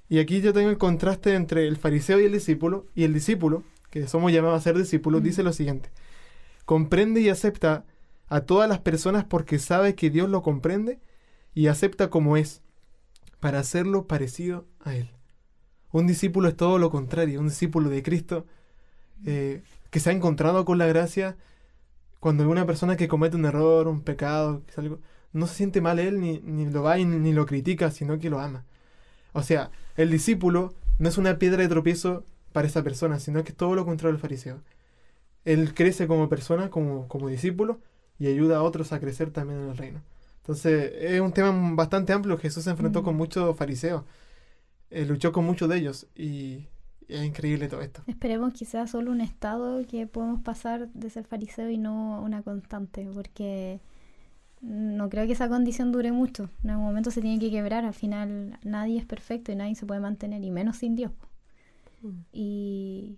[0.07, 3.63] Y aquí yo tengo el contraste entre el fariseo y el discípulo, y el discípulo,
[3.89, 5.23] que somos llamados a ser discípulos, Mm.
[5.25, 5.89] dice lo siguiente,
[6.63, 7.83] comprende y acepta
[8.29, 11.01] a todas las personas porque sabe que Dios lo comprende
[11.53, 12.61] y acepta como es,
[13.41, 15.11] para hacerlo parecido a Él.
[15.91, 18.45] Un discípulo es todo lo contrario, un discípulo de Cristo
[19.25, 21.35] eh, que se ha encontrado con la gracia,
[22.19, 24.99] cuando una persona que comete un error, un pecado, que es algo,
[25.33, 28.29] no se siente mal él, ni, ni lo va y ni, lo critica, sino que
[28.29, 28.65] lo ama.
[29.33, 33.51] O sea, el discípulo no es una piedra de tropiezo para esa persona, sino que
[33.51, 34.61] es todo lo contrario del fariseo.
[35.45, 37.79] Él crece como persona, como, como discípulo,
[38.19, 40.01] y ayuda a otros a crecer también en el reino.
[40.41, 42.37] Entonces, es un tema bastante amplio.
[42.37, 43.05] Jesús se enfrentó Mm.
[43.05, 44.03] con muchos fariseos,
[44.89, 46.67] eh, luchó con muchos de ellos, y
[47.09, 48.01] es increíble todo esto.
[48.07, 52.41] Esperemos que sea solo un estado que podemos pasar de ser fariseo y no una
[52.43, 53.81] constante, porque
[54.61, 56.49] no creo que esa condición dure mucho.
[56.63, 59.85] En algún momento se tiene que quebrar, al final nadie es perfecto y nadie se
[59.85, 61.11] puede mantener, y menos sin Dios.
[61.11, 61.27] po.
[62.31, 63.17] Y,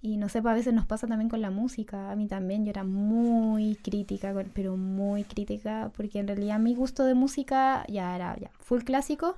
[0.00, 2.10] y no sé, pues, a veces nos pasa también con la música.
[2.10, 7.04] A mí también, yo era muy crítica, pero muy crítica, porque en realidad mi gusto
[7.04, 9.36] de música ya era ya full clásico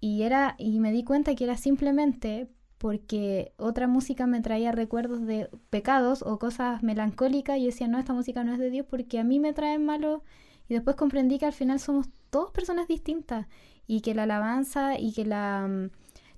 [0.00, 2.48] y era y me di cuenta que era simplemente
[2.80, 7.98] porque otra música me traía recuerdos de pecados o cosas melancólicas y yo decía, no,
[7.98, 10.22] esta música no es de Dios porque a mí me traen malo
[10.66, 13.48] y después comprendí que al final somos todos personas distintas
[13.86, 15.90] y que la alabanza y que la, mm,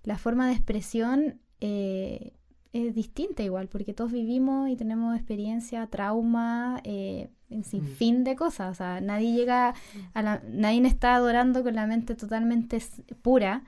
[0.02, 2.32] la forma de expresión eh,
[2.72, 8.72] es distinta igual, porque todos vivimos y tenemos experiencia, trauma, eh, un sinfín de cosas.
[8.72, 9.74] O sea, nadie llega
[10.12, 12.82] a la, nadie está adorando con la mente totalmente
[13.20, 13.62] pura,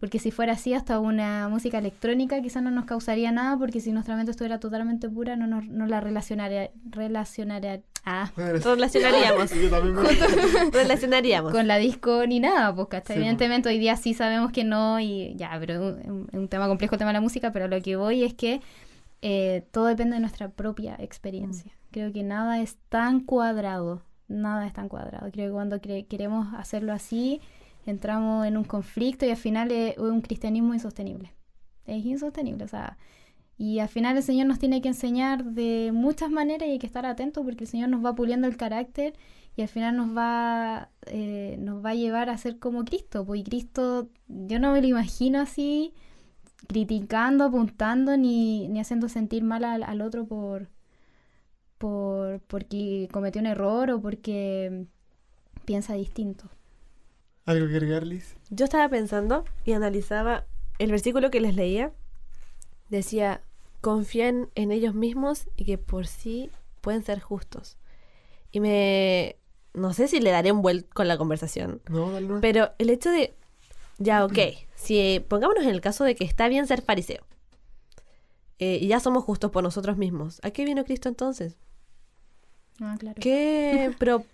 [0.00, 3.92] porque si fuera así, hasta una música electrónica quizás no nos causaría nada, porque si
[3.92, 9.50] nuestra mente estuviera totalmente pura, no nos no la relacionaría, relacionaría ah, Relacionaríamos.
[9.54, 11.52] Yo también me- Relacionaríamos.
[11.52, 12.88] con la disco ni nada, pues.
[13.06, 13.12] Sí.
[13.12, 16.98] Evidentemente hoy día sí sabemos que no, y ya, pero es un, tema complejo el
[16.98, 18.60] tema de la música, pero lo que voy es que
[19.22, 21.72] eh, todo depende de nuestra propia experiencia.
[21.90, 25.30] Creo que nada es tan cuadrado, nada es tan cuadrado.
[25.30, 27.40] Creo que cuando cre- queremos hacerlo así,
[27.90, 31.34] entramos en un conflicto y al final es un cristianismo insostenible.
[31.86, 32.98] Es insostenible, o sea,
[33.60, 36.86] y al final el Señor nos tiene que enseñar de muchas maneras y hay que
[36.86, 39.12] estar atentos porque el Señor nos va puliendo el carácter
[39.54, 43.26] y al final nos va, eh, nos va a llevar a ser como Cristo.
[43.34, 45.92] Y Cristo, yo no me lo imagino así,
[46.68, 50.70] criticando, apuntando, ni, ni haciendo sentir mal al, al otro por,
[51.76, 54.86] por porque cometió un error o porque
[55.66, 56.48] piensa distinto.
[57.46, 58.36] ¿Algo que agregar, Liz?
[58.50, 60.44] Yo estaba pensando y analizaba
[60.78, 61.92] el versículo que les leía.
[62.88, 63.40] Decía,
[63.80, 66.50] confían en ellos mismos y que por sí
[66.80, 67.76] pueden ser justos.
[68.52, 69.36] Y me...
[69.72, 71.80] No sé si le daré un vuelco con la conversación.
[71.88, 72.28] No, dale.
[72.40, 73.34] Pero el hecho de...
[73.98, 74.38] Ya, ok.
[74.74, 77.24] Si pongámonos en el caso de que está bien ser fariseo.
[78.58, 80.40] eh, y ya somos justos por nosotros mismos.
[80.42, 81.56] ¿A qué vino Cristo entonces?
[82.80, 83.16] Ah, claro.
[83.20, 84.24] ¿Qué, pero,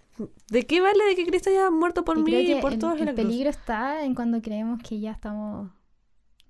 [0.50, 2.94] ¿De qué vale de que Cristo haya muerto por Y mí y por el, todos
[2.94, 3.26] en el la cruz?
[3.26, 5.70] peligro está en cuando creemos que ya estamos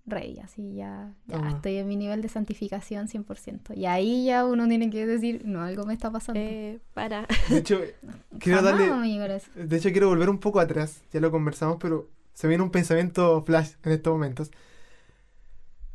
[0.09, 1.50] rey, así ya, ya Ah.
[1.57, 3.74] estoy en mi nivel de santificación 100%.
[3.76, 6.38] Y ahí ya uno tiene que decir, no, algo me está pasando.
[6.40, 7.26] Eh, para.
[7.48, 7.81] De hecho,
[8.38, 9.40] quiero Jamás darle.
[9.57, 11.02] De hecho, quiero volver un poco atrás.
[11.12, 14.50] Ya lo conversamos, pero se viene un pensamiento flash en estos momentos.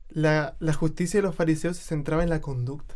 [0.10, 2.96] La, la justicia de los fariseos se centraba en la conducta.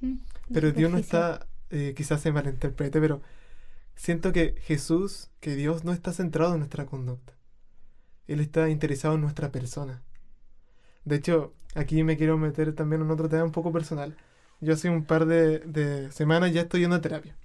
[0.00, 0.14] Mm,
[0.52, 3.20] Pero Dios no está, eh, quizás se malinterprete, pero
[3.96, 7.34] siento que Jesús, que Dios no está centrado en nuestra conducta.
[8.26, 10.02] Él está interesado en nuestra persona.
[11.04, 14.16] De hecho, aquí me quiero meter también en otro tema un poco personal.
[14.60, 17.36] Yo hace un par de, de semanas ya estoy yendo a terapia.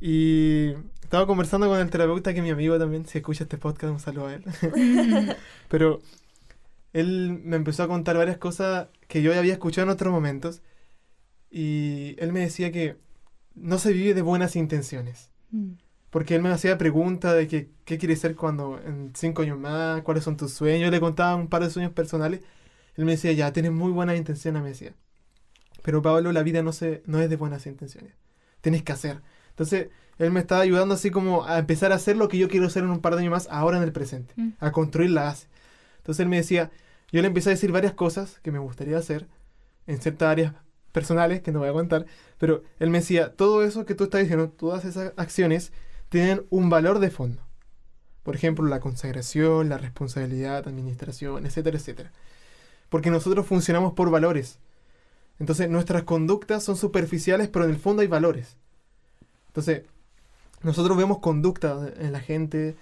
[0.00, 3.92] Y estaba conversando con el terapeuta, que es mi amigo también, si escucha este podcast,
[3.92, 4.44] un saludo a él.
[5.68, 6.00] Pero
[6.92, 10.62] él me empezó a contar varias cosas que yo ya había escuchado en otros momentos.
[11.50, 12.96] Y él me decía que
[13.54, 15.30] no se vive de buenas intenciones.
[15.50, 15.72] Mm,
[16.10, 20.02] Porque él me hacía preguntas de que, qué quieres ser cuando en cinco años más,
[20.02, 20.86] cuáles son tus sueños.
[20.86, 22.40] Yo le contaba un par de sueños personales.
[22.96, 24.94] Él me decía, ya, tienes muy buenas intenciones, me decía.
[25.82, 28.12] Pero Pablo, la vida no, se, no es de buenas intenciones.
[28.60, 29.22] Tienes que hacer.
[29.50, 29.88] Entonces,
[30.18, 32.84] él me estaba ayudando así como a empezar a hacer lo que yo quiero hacer
[32.84, 34.34] en un par de años más, ahora en el presente.
[34.36, 34.50] Mm.
[34.60, 35.48] A construir la base.
[35.98, 36.70] Entonces él me decía,
[37.10, 39.28] yo le empecé a decir varias cosas que me gustaría hacer
[39.86, 40.54] en ciertas áreas
[40.92, 42.06] personales que no voy a contar,
[42.38, 45.72] pero él me decía, todo eso que tú estás diciendo, todas esas acciones
[46.08, 47.42] tienen un valor de fondo.
[48.22, 52.12] Por ejemplo, la consagración, la responsabilidad, administración, etcétera, etcétera.
[52.88, 54.58] Porque nosotros funcionamos por valores.
[55.38, 58.56] Entonces nuestras conductas son superficiales, pero en el fondo hay valores.
[59.48, 59.82] Entonces,
[60.62, 62.76] nosotros vemos conducta en la gente,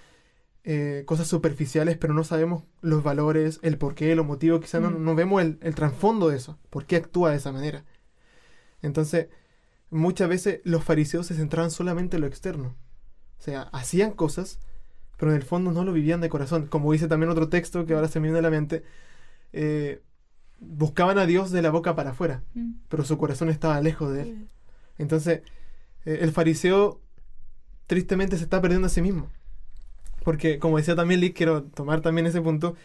[0.63, 5.03] eh, cosas superficiales, pero no sabemos los valores, el porqué, los motivos, quizás no, Mm.
[5.03, 7.83] no vemos el, el trasfondo de eso, por qué actúa de esa manera.
[8.81, 9.27] Entonces,
[9.89, 12.75] muchas veces los fariseos se centraban solamente en lo externo.
[13.39, 14.59] O sea, hacían cosas,
[15.17, 16.67] pero en el fondo no lo vivían de corazón.
[16.67, 18.83] Como dice también otro texto que ahora se me viene a la mente,
[19.53, 20.01] eh,
[20.59, 22.71] buscaban a Dios de la boca para afuera, mm.
[22.87, 24.47] pero su corazón estaba lejos de él.
[24.97, 25.41] Entonces,
[26.05, 27.01] eh, el fariseo
[27.87, 29.29] tristemente se está perdiendo a sí mismo.
[30.23, 32.75] Porque, como decía también Lick, quiero tomar también ese punto,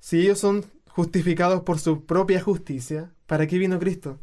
[0.00, 4.18] si ellos son justificados por su propia justicia, ¿para qué vino Cristo?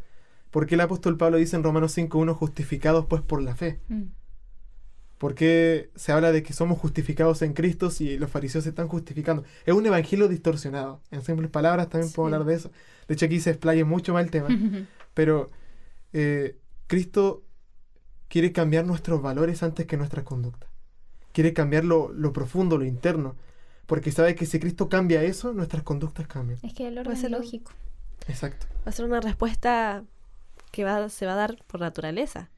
[0.51, 3.79] Porque el apóstol Pablo dice en Romanos 5.1, justificados pues por la fe.
[3.87, 4.03] Mm.
[5.17, 8.87] ¿Por qué se habla de que somos justificados en Cristo si los fariseos se están
[8.87, 9.43] justificando?
[9.65, 10.99] Es un evangelio distorsionado.
[11.11, 12.71] En simples palabras también puedo hablar de eso.
[13.07, 14.47] De hecho aquí se explaya mucho más el tema.
[15.13, 15.51] Pero
[16.11, 17.43] eh, Cristo
[18.29, 20.69] quiere cambiar nuestros valores antes que nuestras conductas.
[21.33, 23.35] Quiere cambiar lo, lo profundo, lo interno.
[23.85, 26.59] Porque sabe que si Cristo cambia eso, nuestras conductas cambian.
[26.63, 27.73] Es que el orden es lógico.
[28.27, 28.65] Exacto.
[28.79, 30.03] Va a ser una respuesta
[30.71, 32.49] que va, se va a dar por naturaleza.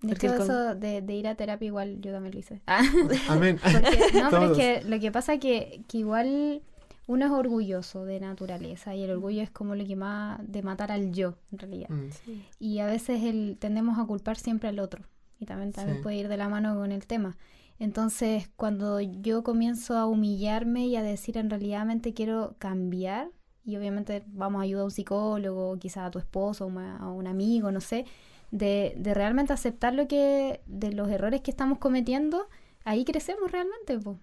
[0.00, 2.60] De hecho, con- eso de, de ir a terapia igual yo también lo hice.
[2.66, 2.82] Ah,
[3.28, 3.58] Amén.
[3.62, 6.62] porque- no, pero es que lo que pasa que, que igual
[7.06, 10.90] uno es orgulloso de naturaleza y el orgullo es como lo que más de matar
[10.92, 11.88] al yo, en realidad.
[11.88, 12.08] Mm,
[12.58, 15.04] Y a veces el, tendemos a culpar siempre al otro.
[15.38, 16.02] Y también, también Sí.
[16.02, 17.36] puede ir de la mano con el tema.
[17.78, 23.28] Entonces, cuando yo comienzo a humillarme y a decir en realidadmente quiero cambiar,
[23.64, 27.70] y obviamente vamos a ayudar a un psicólogo, quizás a tu esposo, a un amigo,
[27.70, 28.04] no sé,
[28.50, 32.48] de, de realmente aceptar lo que, de los errores que estamos cometiendo,
[32.84, 34.18] ahí crecemos realmente, po.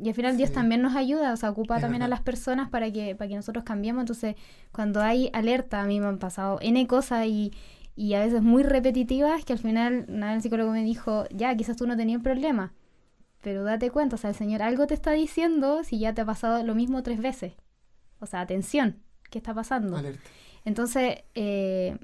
[0.00, 2.70] Y al final Dios también nos ayuda, o sea, ocupa Es también a las personas
[2.70, 4.02] para que, para que nosotros cambiemos.
[4.02, 4.36] Entonces,
[4.72, 7.52] cuando hay alerta, a mí me han pasado N cosas y,
[7.94, 11.76] y a veces muy repetitivas que al final, vez el psicólogo me dijo, ya, quizás
[11.76, 12.72] tú no tenías un problema,
[13.42, 16.26] pero date cuenta, o sea, el Señor algo te está diciendo si ya te ha
[16.26, 17.54] pasado lo mismo tres veces.
[18.22, 19.96] O sea, atención, ¿qué está pasando?
[19.96, 20.22] alerta.
[20.64, 21.98] Entonces, eh,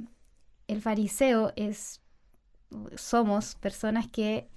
[0.66, 2.00] el fariseo es,
[2.96, 4.48] somos personas que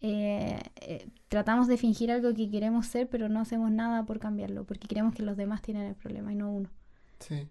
[0.00, 4.64] eh, eh, tratamos de fingir algo que queremos ser, pero no hacemos nada por cambiarlo,
[4.64, 6.68] porque creemos que los demás tienen el problema y no uno.
[7.20, 7.48] Sí.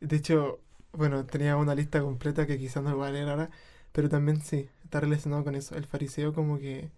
[0.00, 0.60] De hecho,
[0.92, 3.50] bueno, tenía una lista completa que quizás no voy a leer ahora,
[3.92, 5.74] pero también sí, está relacionado con eso.
[5.76, 6.90] El fariseo como que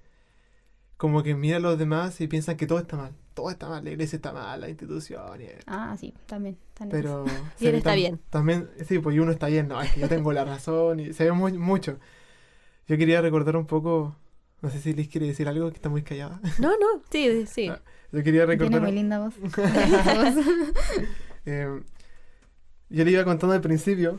[0.97, 3.15] como que mira a los demás y piensan que todo está mal.
[3.39, 5.41] Todo está mal, la iglesia está mal, la institución.
[5.41, 6.59] y- Ah, sí, también.
[6.75, 7.25] también Pero...
[7.61, 8.19] Y él está bien.
[8.31, 11.13] También, sí, pues y uno está bien, no, es que yo tengo la razón y
[11.13, 12.01] se ve muy, mucho.
[12.89, 14.17] Yo quería recordar un poco,
[14.61, 16.41] no sé si Liz quiere decir algo, que está muy callada.
[16.59, 17.69] No, no, sí, sí.
[17.69, 17.81] Ah,
[18.11, 18.83] Yo quería Tiene recordar...
[18.83, 19.35] muy linda voz.
[21.47, 21.81] Eh,
[22.91, 24.19] yo le iba contando al principio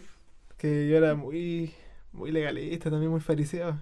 [0.58, 1.74] que yo era muy,
[2.14, 3.78] muy legalista, también muy fariseo.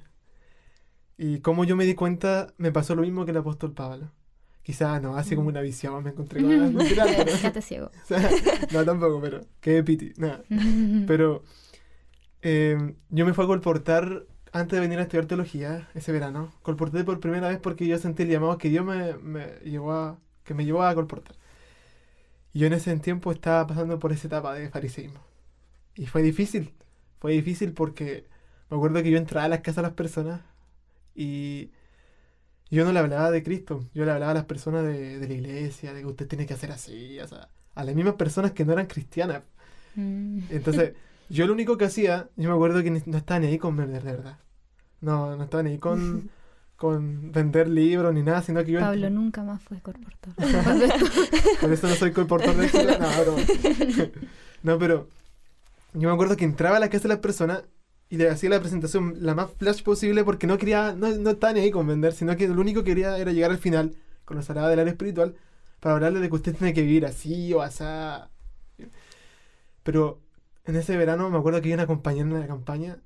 [1.16, 4.10] Y como yo me di cuenta, me pasó lo mismo que el apóstol Pablo.
[4.68, 7.90] Quizás no, así como una visión, me encontré con mentira, pero- ciego.
[8.04, 8.30] o sea,
[8.74, 10.44] no tampoco, pero que piti, nada.
[11.08, 11.46] Pero
[12.42, 16.52] eh, yo me fui a colportar antes de venir a estudiar teología ese verano.
[16.64, 20.20] Colporté por primera vez porque yo sentí el llamado que Dios me, me llevó a,
[20.44, 21.38] que me llevó a colportar.
[22.52, 25.22] Y yo en ese tiempo estaba pasando por esa etapa de fariseísmo.
[25.96, 26.74] Y fue difícil.
[27.22, 28.26] Fue difícil porque
[28.70, 30.42] me acuerdo que yo entraba a las casas de las personas
[31.16, 31.72] y
[32.70, 33.86] yo no le hablaba de Cristo.
[33.94, 36.54] Yo le hablaba a las personas de, de la iglesia, de que usted tiene que
[36.54, 39.44] hacer así, o sea, a las mismas personas que no eran cristianas.
[39.96, 40.40] Mm.
[40.50, 40.94] Entonces,
[41.30, 44.04] yo lo único que hacía, yo me acuerdo que no estaba ni ahí con vender,
[44.04, 44.38] de verdad.
[45.02, 46.30] No, no estaba ni ahí con,
[46.76, 48.80] con vender libros ni nada, sino que yo...
[48.80, 50.34] Pablo nunca más fue colportor.
[51.62, 52.98] Por eso no soy colportor de éxito.
[53.00, 54.18] No.
[54.64, 55.08] No, pero
[55.94, 57.64] yo me acuerdo que entraba a la casa de las personas
[58.10, 61.54] y le hacía la presentación la más flash posible porque no quería, no, no estaba
[61.54, 63.96] ni ahí con vender, sino que lo único que quería era llegar al final
[64.26, 65.36] con los hablaba del área espiritual
[65.80, 68.30] para hablarle de que usted tiene que vivir así o asá.
[69.84, 70.20] Pero
[70.66, 72.98] en ese verano me acuerdo que había una compañera en la campaña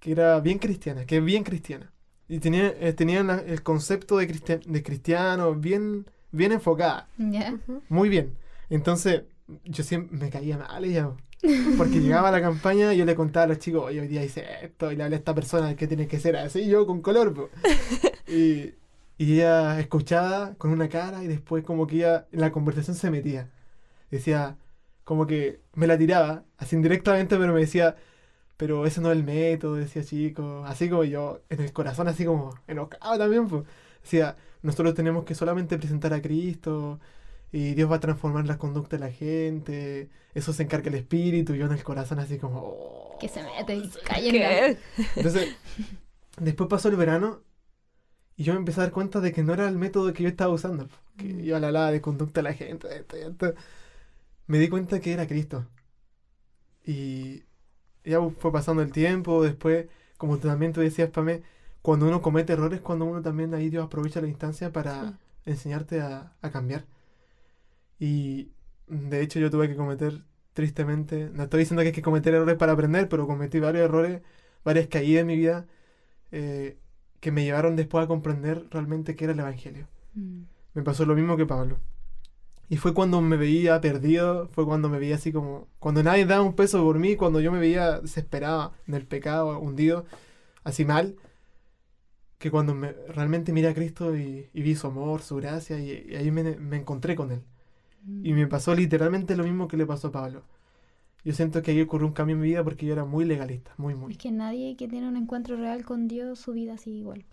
[0.00, 1.92] que era bien cristiana, que es bien cristiana.
[2.28, 7.08] Y tenía, eh, tenía la- el concepto de, cristian- de cristiano bien, bien enfocada.
[7.88, 8.36] Muy bien.
[8.70, 9.22] Entonces,
[9.64, 11.12] yo siempre me caía mal ella.
[11.76, 14.24] Porque llegaba a la campaña y yo le contaba a los chicos, oye, hoy día
[14.24, 17.02] hice esto, y le hablé a esta persona que tiene que ser así, yo con
[17.02, 17.34] color.
[17.34, 17.50] po".
[18.28, 18.74] Y,
[19.18, 23.10] y ella escuchaba con una cara y después como que ella en la conversación se
[23.10, 23.48] metía.
[24.10, 24.56] Decía,
[25.04, 27.96] como que me la tiraba, así indirectamente, pero me decía,
[28.56, 30.64] pero ese no es el método, decía chico.
[30.66, 33.48] Así como yo, en el corazón, así como enojado también.
[33.48, 33.64] Pues.
[34.02, 37.00] Decía, nosotros tenemos que solamente presentar a Cristo
[37.56, 40.10] y Dios va a transformar la conducta de la gente.
[40.34, 41.54] Eso se encarga el espíritu.
[41.54, 42.60] Y yo en el corazón, así como.
[42.60, 43.16] "Oh".
[43.20, 44.76] Que se mete y cállenla.
[45.16, 45.56] Entonces,
[46.38, 47.40] después pasó el verano
[48.36, 50.28] y yo me empecé a dar cuenta de que no era el método que yo
[50.28, 50.88] estaba usando.
[51.16, 51.40] Que Mm.
[51.40, 53.54] yo hablaba de conducta a la gente, de esto y esto.
[54.46, 55.66] Me di cuenta que era Cristo.
[56.84, 57.42] Y
[58.04, 59.86] ya fue pasando el tiempo, después,
[60.18, 61.42] como tú también tú decías, Pame,
[61.82, 65.14] cuando uno comete errores, cuando uno también ahí Dios aprovecha la instancia para Sí.
[65.46, 66.84] enseñarte a, a cambiar.
[67.98, 68.50] Y
[68.88, 72.56] de hecho yo tuve que cometer, tristemente, no estoy diciendo que hay que cometer errores
[72.56, 74.22] para aprender, pero cometí varios errores,
[74.64, 75.66] varias caídas en mi vida
[76.32, 76.78] eh,
[77.20, 79.88] que me llevaron después a comprender realmente qué era el Evangelio.
[80.14, 80.42] Mm.
[80.74, 81.78] Me pasó lo mismo que Pablo.
[82.68, 86.42] Y fue cuando me veía perdido, fue cuando me veía así como, cuando nadie daba
[86.42, 90.04] un peso por mí, cuando yo me veía desesperado en el pecado, hundido,
[90.64, 91.16] así mal,
[92.38, 96.06] que cuando me, realmente miré a Cristo y, y vi su amor, su gracia, y,
[96.08, 97.42] y ahí me, me encontré con Él.
[98.22, 100.42] Y me pasó literalmente lo mismo que le pasó a Pablo.
[101.24, 103.72] Yo siento que ahí ocurrió un cambio en mi vida porque yo era muy legalista,
[103.78, 104.16] muy, Es muy.
[104.16, 107.24] que nadie que tiene un encuentro real con Dios, su vida sigue igual.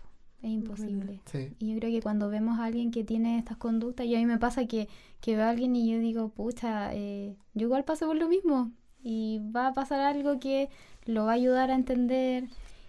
[0.41, 1.21] Es imposible.
[1.25, 1.55] Sí.
[1.59, 4.25] Y yo creo que cuando vemos a alguien que tiene estas conductas, y a mí
[4.25, 4.89] me pasa que,
[5.21, 8.71] que veo a alguien y yo digo, pucha, eh, yo igual paso por lo mismo.
[9.03, 10.69] Y va a pasar algo que
[11.05, 12.45] lo va a ayudar a entender.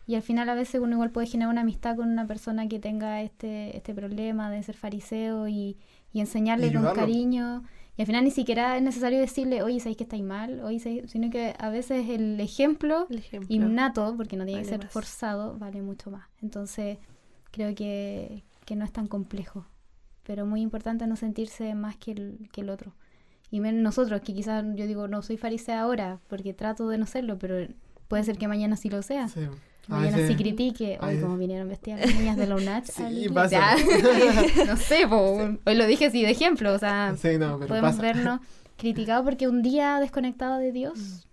[0.07, 2.79] Y al final a veces uno igual puede generar una amistad con una persona que
[2.81, 5.77] tenga este, este problema de ser fariseo y,
[6.13, 7.63] y enseñarle Y con cariño.
[7.97, 11.11] Y al final ni siquiera es necesario decirle, oye, sabéis que estáis mal, oye, sabéis-",
[11.11, 13.55] sino que a veces el ejemplo El ejemplo.
[13.55, 14.93] innato, porque no tiene que ser más.
[14.93, 16.27] forzado, vale mucho más.
[16.43, 16.99] Entonces,
[17.53, 19.67] creo que, que no es tan complejo.
[20.25, 22.95] Pero muy importante no sentirse más que el, que el otro.
[23.51, 27.07] Y menos nosotros, que quizás yo digo, no soy farisea ahora, porque trato de no
[27.07, 27.69] serlo, pero
[28.09, 29.29] puede ser que mañana sí lo sea.
[29.29, 29.41] Sí.
[29.87, 32.87] Que A Mañana veces- sí critique, hoy como vinieron vestidas las niñas de la UNACH.
[32.87, 33.77] Sí, pasa.
[34.67, 37.91] No sé, po, hoy lo dije así de ejemplo, o sea, Sí, no, pero podemos
[37.93, 38.03] pasa.
[38.03, 38.41] vernos
[38.79, 41.27] criticados porque un día desconectado de Dios,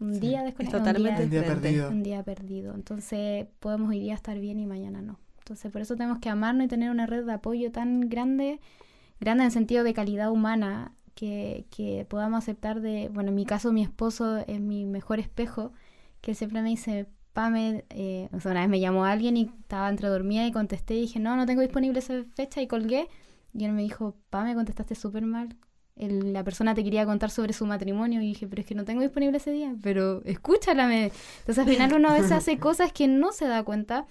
[0.00, 0.20] un Sí.
[0.20, 1.68] día Es desconectado, totalmente Un día diferente.
[1.68, 1.88] perdido.
[1.90, 2.74] un día perdido.
[2.74, 5.20] Entonces podemos hoy día estar bien y mañana no.
[5.38, 8.60] Entonces por eso tenemos que amarnos y tener una red de apoyo tan grande,
[9.20, 13.44] grande en el sentido de calidad humana, que, que podamos aceptar de, bueno, en mi
[13.44, 15.72] caso mi esposo es mi mejor espejo,
[16.20, 19.50] que él siempre me dice, Pame, eh, o sea, una vez me llamó alguien y
[19.60, 23.08] estaba entre dormida y contesté y dije, no, no tengo disponible esa fecha y colgué.
[23.54, 25.56] Y él me dijo, Pame, contestaste súper mal.
[25.96, 28.84] El- la persona te quería contar sobre su matrimonio y dije, pero es que no
[28.84, 30.86] tengo disponible ese día, pero escúchala.
[30.86, 34.06] me- Entonces al final uno a veces hace cosas que no se da cuenta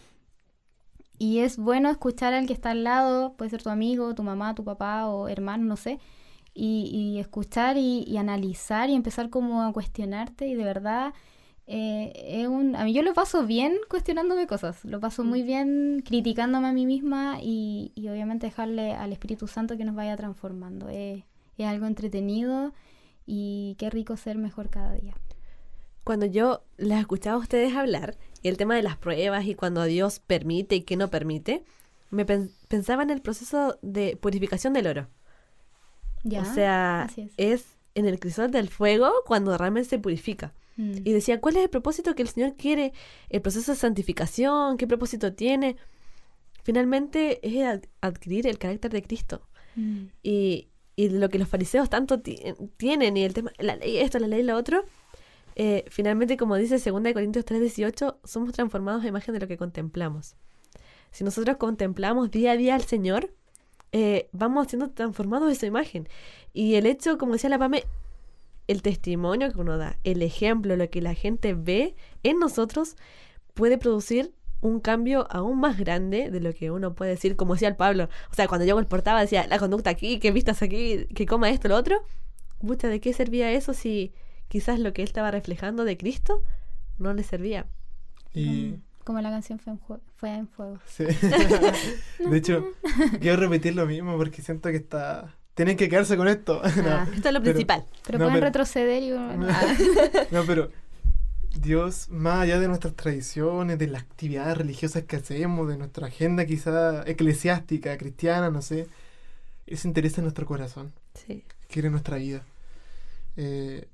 [1.18, 4.56] y es bueno escuchar al que está al lado, puede ser tu amigo, tu mamá,
[4.56, 6.00] tu papá o hermano, no sé,
[6.54, 6.84] y,
[7.16, 11.14] y escuchar y, y analizar y empezar como a cuestionarte y de verdad
[11.72, 12.12] eh,
[12.42, 16.68] es un, a mí yo lo paso bien cuestionándome cosas, lo paso muy bien criticándome
[16.68, 20.90] a mí misma y, y obviamente dejarle al Espíritu Santo que nos vaya transformando.
[20.90, 21.24] Es,
[21.58, 22.74] es algo entretenido
[23.26, 25.14] y qué rico ser mejor cada día.
[26.04, 29.84] Cuando yo las escuchaba a ustedes hablar, y el tema de las pruebas y cuando
[29.84, 31.64] Dios permite y qué no permite,
[32.10, 35.08] me pen- pensaba en el proceso de purificación del oro.
[36.24, 37.32] Ya, o sea, es.
[37.38, 40.54] es en el crisol del fuego cuando realmente se purifica.
[40.80, 40.94] Mm.
[41.04, 42.94] Y decía, ¿cuál es el propósito que el Señor quiere?
[43.30, 44.78] ¿El proceso de santificación?
[44.78, 45.76] ¿Qué propósito tiene?
[46.64, 49.42] Finalmente es ad- adquirir el carácter de Cristo.
[49.76, 50.06] Mm.
[50.24, 52.40] Y, y lo que los fariseos tanto ti-
[52.78, 54.86] tienen, y el tema, la ley esto, la ley lo otro,
[55.56, 60.36] eh, finalmente, como dice 2 Corintios 3:18, somos transformados a imagen de lo que contemplamos.
[61.12, 63.34] Si nosotros contemplamos día a día al Señor,
[63.92, 66.08] eh, vamos siendo transformados a esa imagen.
[66.54, 67.84] Y el hecho, como decía la Pame,
[68.70, 72.98] el testimonio que uno da, el ejemplo, lo que la gente ve en nosotros,
[73.56, 77.68] puede producir un cambio aún más grande de lo que uno puede decir, como decía
[77.68, 78.10] el Pablo.
[78.32, 81.68] O sea, cuando yo portaba decía, la conducta aquí, que vistas aquí, que coma esto,
[81.68, 82.04] lo otro.
[82.60, 84.14] Pucha, ¿de qué servía eso si
[84.50, 86.44] quizás lo que él estaba reflejando de Cristo
[87.00, 87.66] no le servía?
[88.36, 88.76] Y.
[89.04, 89.80] Como la canción fue en,
[90.16, 90.80] fue en fuego.
[90.86, 91.06] sí.
[92.20, 92.64] de hecho,
[93.20, 95.39] quiero repetir lo mismo porque siento que está...
[95.56, 96.62] Tienen que quedarse con esto.
[96.78, 97.08] No, Ah.
[97.14, 97.86] Esto es lo Pero- principal.
[98.06, 99.12] Pero No, pueden pero- retroceder y...
[99.12, 99.36] ah,
[100.32, 100.72] No, pero
[101.60, 106.46] Dios, más allá de nuestras tradiciones, de las actividades religiosas que hacemos, de nuestra agenda
[106.46, 108.88] quizá eclesiástica, cristiana, no sé,
[109.68, 111.44] Él se interesa en nuestro corazón, Sí.
[111.68, 112.44] quiere nuestra vida.
[113.36, 113.88] Eh,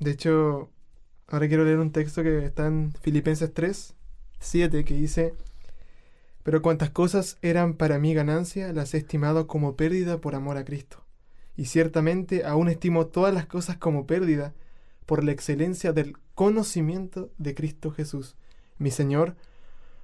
[0.00, 0.70] de hecho,
[1.28, 3.94] ahora quiero leer un texto que está en Filipenses 3,
[4.40, 5.34] 7, que dice,
[6.42, 10.64] pero cuantas cosas eran para mí ganancia, las he estimado como pérdida por amor a
[10.64, 11.04] Cristo.
[11.56, 14.54] Y ciertamente aún estimo todas las cosas como pérdida
[15.06, 18.36] por la excelencia del conocimiento de Cristo Jesús,
[18.78, 19.36] mi Señor.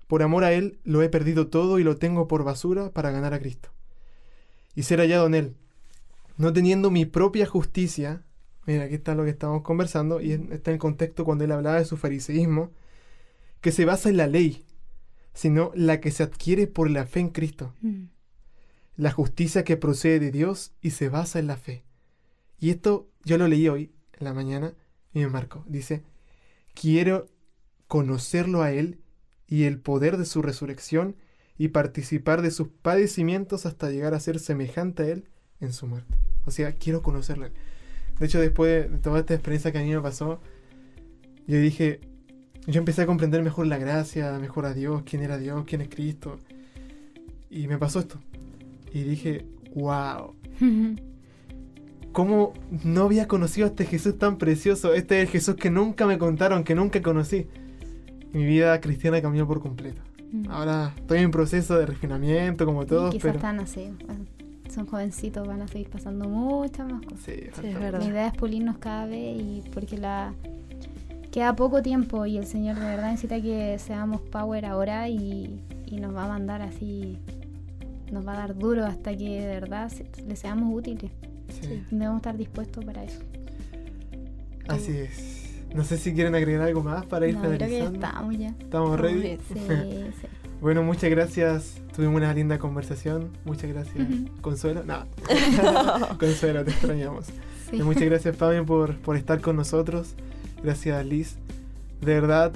[0.06, 3.34] Por amor a Él lo he perdido todo y lo tengo por basura para ganar
[3.34, 3.70] a Cristo.
[4.74, 5.56] Y ser hallado en Él,
[6.36, 8.22] no teniendo mi propia justicia.
[8.64, 11.84] Mira, aquí está lo que estamos conversando, y está en contexto cuando él hablaba de
[11.84, 12.70] su fariseísmo,
[13.60, 14.64] que se basa en la ley,
[15.34, 18.04] sino la que se adquiere por la fe en Cristo mm.
[18.96, 21.84] la justicia que procede de Dios y se basa en la fe.
[22.58, 24.74] Y esto yo lo leí hoy, en la mañana,
[25.12, 25.64] y me marcó.
[25.68, 26.02] Dice,
[26.74, 27.28] quiero
[27.86, 29.00] conocerlo a Él
[29.46, 31.16] y el poder de su resurrección
[31.56, 35.28] y participar de sus padecimientos hasta llegar a ser semejante a Él
[35.60, 36.14] en su muerte.
[36.44, 37.44] O sea, quiero conocerlo.
[37.44, 37.54] a Él.
[38.18, 40.40] De hecho, después de toda esta experiencia que a mí me pasó,
[41.46, 42.00] yo dije,
[42.68, 45.88] yo empecé a comprender mejor la gracia, mejor a Dios, quién era Dios, quién es
[45.88, 46.38] Cristo.
[47.50, 48.18] Y me pasó esto.
[48.92, 50.34] Y dije, wow,
[52.12, 52.52] ¿cómo
[52.84, 54.92] no había conocido a este Jesús tan precioso?
[54.92, 57.46] Este es el Jesús que nunca me contaron, que nunca conocí.
[58.32, 60.02] Mi vida cristiana cambió por completo.
[60.30, 60.50] Mm.
[60.50, 63.36] Ahora estoy en proceso de refinamiento, como todos, Quizás pero...
[63.36, 63.94] están así.
[64.68, 67.20] son jovencitos, van a seguir pasando muchas más cosas.
[67.20, 68.00] Sí, Sí, es verdad.
[68.00, 70.34] La idea es pulirnos cada vez y porque la
[71.30, 75.96] queda poco tiempo y el Señor de verdad necesita que seamos power ahora y, y
[76.00, 77.18] nos va a mandar así,
[78.10, 81.10] nos va a dar duro hasta que de verdad se- le seamos útiles.
[81.48, 81.82] sí.
[81.90, 83.20] Debemos estar dispuestos para eso.
[84.68, 85.44] Así es.
[85.74, 87.92] No sé si quieren agregar algo más para ir No, finalizando.
[87.94, 88.48] estamos ya.
[88.58, 89.38] ¿Estamos ready?
[89.52, 89.54] Sí,
[90.20, 90.26] sí.
[90.60, 91.74] Bueno, muchas gracias.
[91.94, 93.30] Tuvimos una linda conversación.
[93.44, 94.06] Muchas gracias.
[94.40, 94.82] Consuelo.
[94.84, 95.04] No.
[96.18, 97.26] Consuelo, te extrañamos.
[97.70, 97.82] sí.
[97.82, 100.14] Muchas gracias, Fabián, por, por estar con nosotros.
[100.62, 101.36] Gracias, Liz.
[102.00, 102.52] De verdad,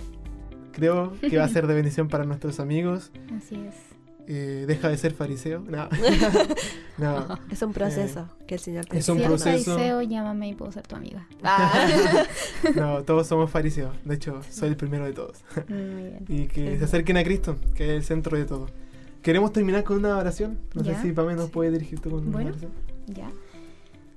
[0.72, 3.10] creo que va a ser de bendición para nuestros amigos.
[3.36, 3.74] Así es.
[4.28, 5.60] Eh, deja de ser fariseo.
[5.68, 5.88] No.
[6.98, 7.38] no.
[7.50, 9.72] Es un proceso que el Señor te Es un proceso.
[9.74, 11.26] fariseo, llámame y puedo ser tu amiga.
[12.76, 13.94] No, todos somos fariseos.
[14.04, 15.42] De hecho, soy el primero de todos.
[15.68, 16.24] Muy bien.
[16.28, 16.78] Y que Sí.
[16.78, 18.68] se acerquen a Cristo, que es el centro de todo.
[19.22, 20.58] Queremos terminar con una oración.
[20.74, 20.94] No Ya.
[20.96, 21.50] sé si Pame nos Sí.
[21.52, 22.50] puede dirigir tú con una Bueno.
[22.50, 22.70] oración.
[23.08, 23.28] Ya.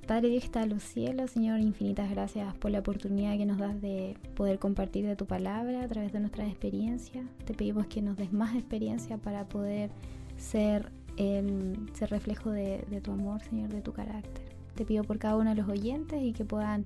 [0.06, 3.58] Padre Dios que está en los cielos, Señor, infinitas gracias por la oportunidad que nos
[3.58, 7.26] das de poder compartir de tu palabra a través de nuestras experiencias.
[7.44, 9.90] Te pedimos que nos des más experiencia para poder
[10.38, 14.46] ser el ser reflejo de, tu amor, Señor, de tu carácter.
[14.76, 16.86] Te pido por cada uno de los oyentes y que puedan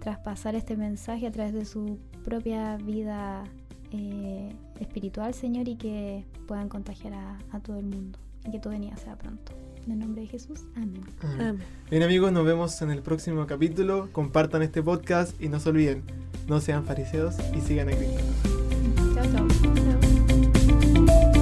[0.00, 3.44] traspasar este mensaje a través de su propia vida
[3.92, 8.18] eh, espiritual, Señor, y que puedan contagiar a, a todo el mundo.
[8.46, 9.52] Y que tu venida sea pronto.
[9.88, 11.00] En el nombre de Jesús, amén.
[11.22, 11.60] amén.
[11.90, 14.10] Bien amigos, nos vemos en el próximo capítulo.
[14.12, 16.02] Compartan este podcast y no se olviden,
[16.46, 18.20] no sean fariseos y sigan a Cristo.
[19.14, 19.48] Chao, chao.
[21.06, 21.32] chao.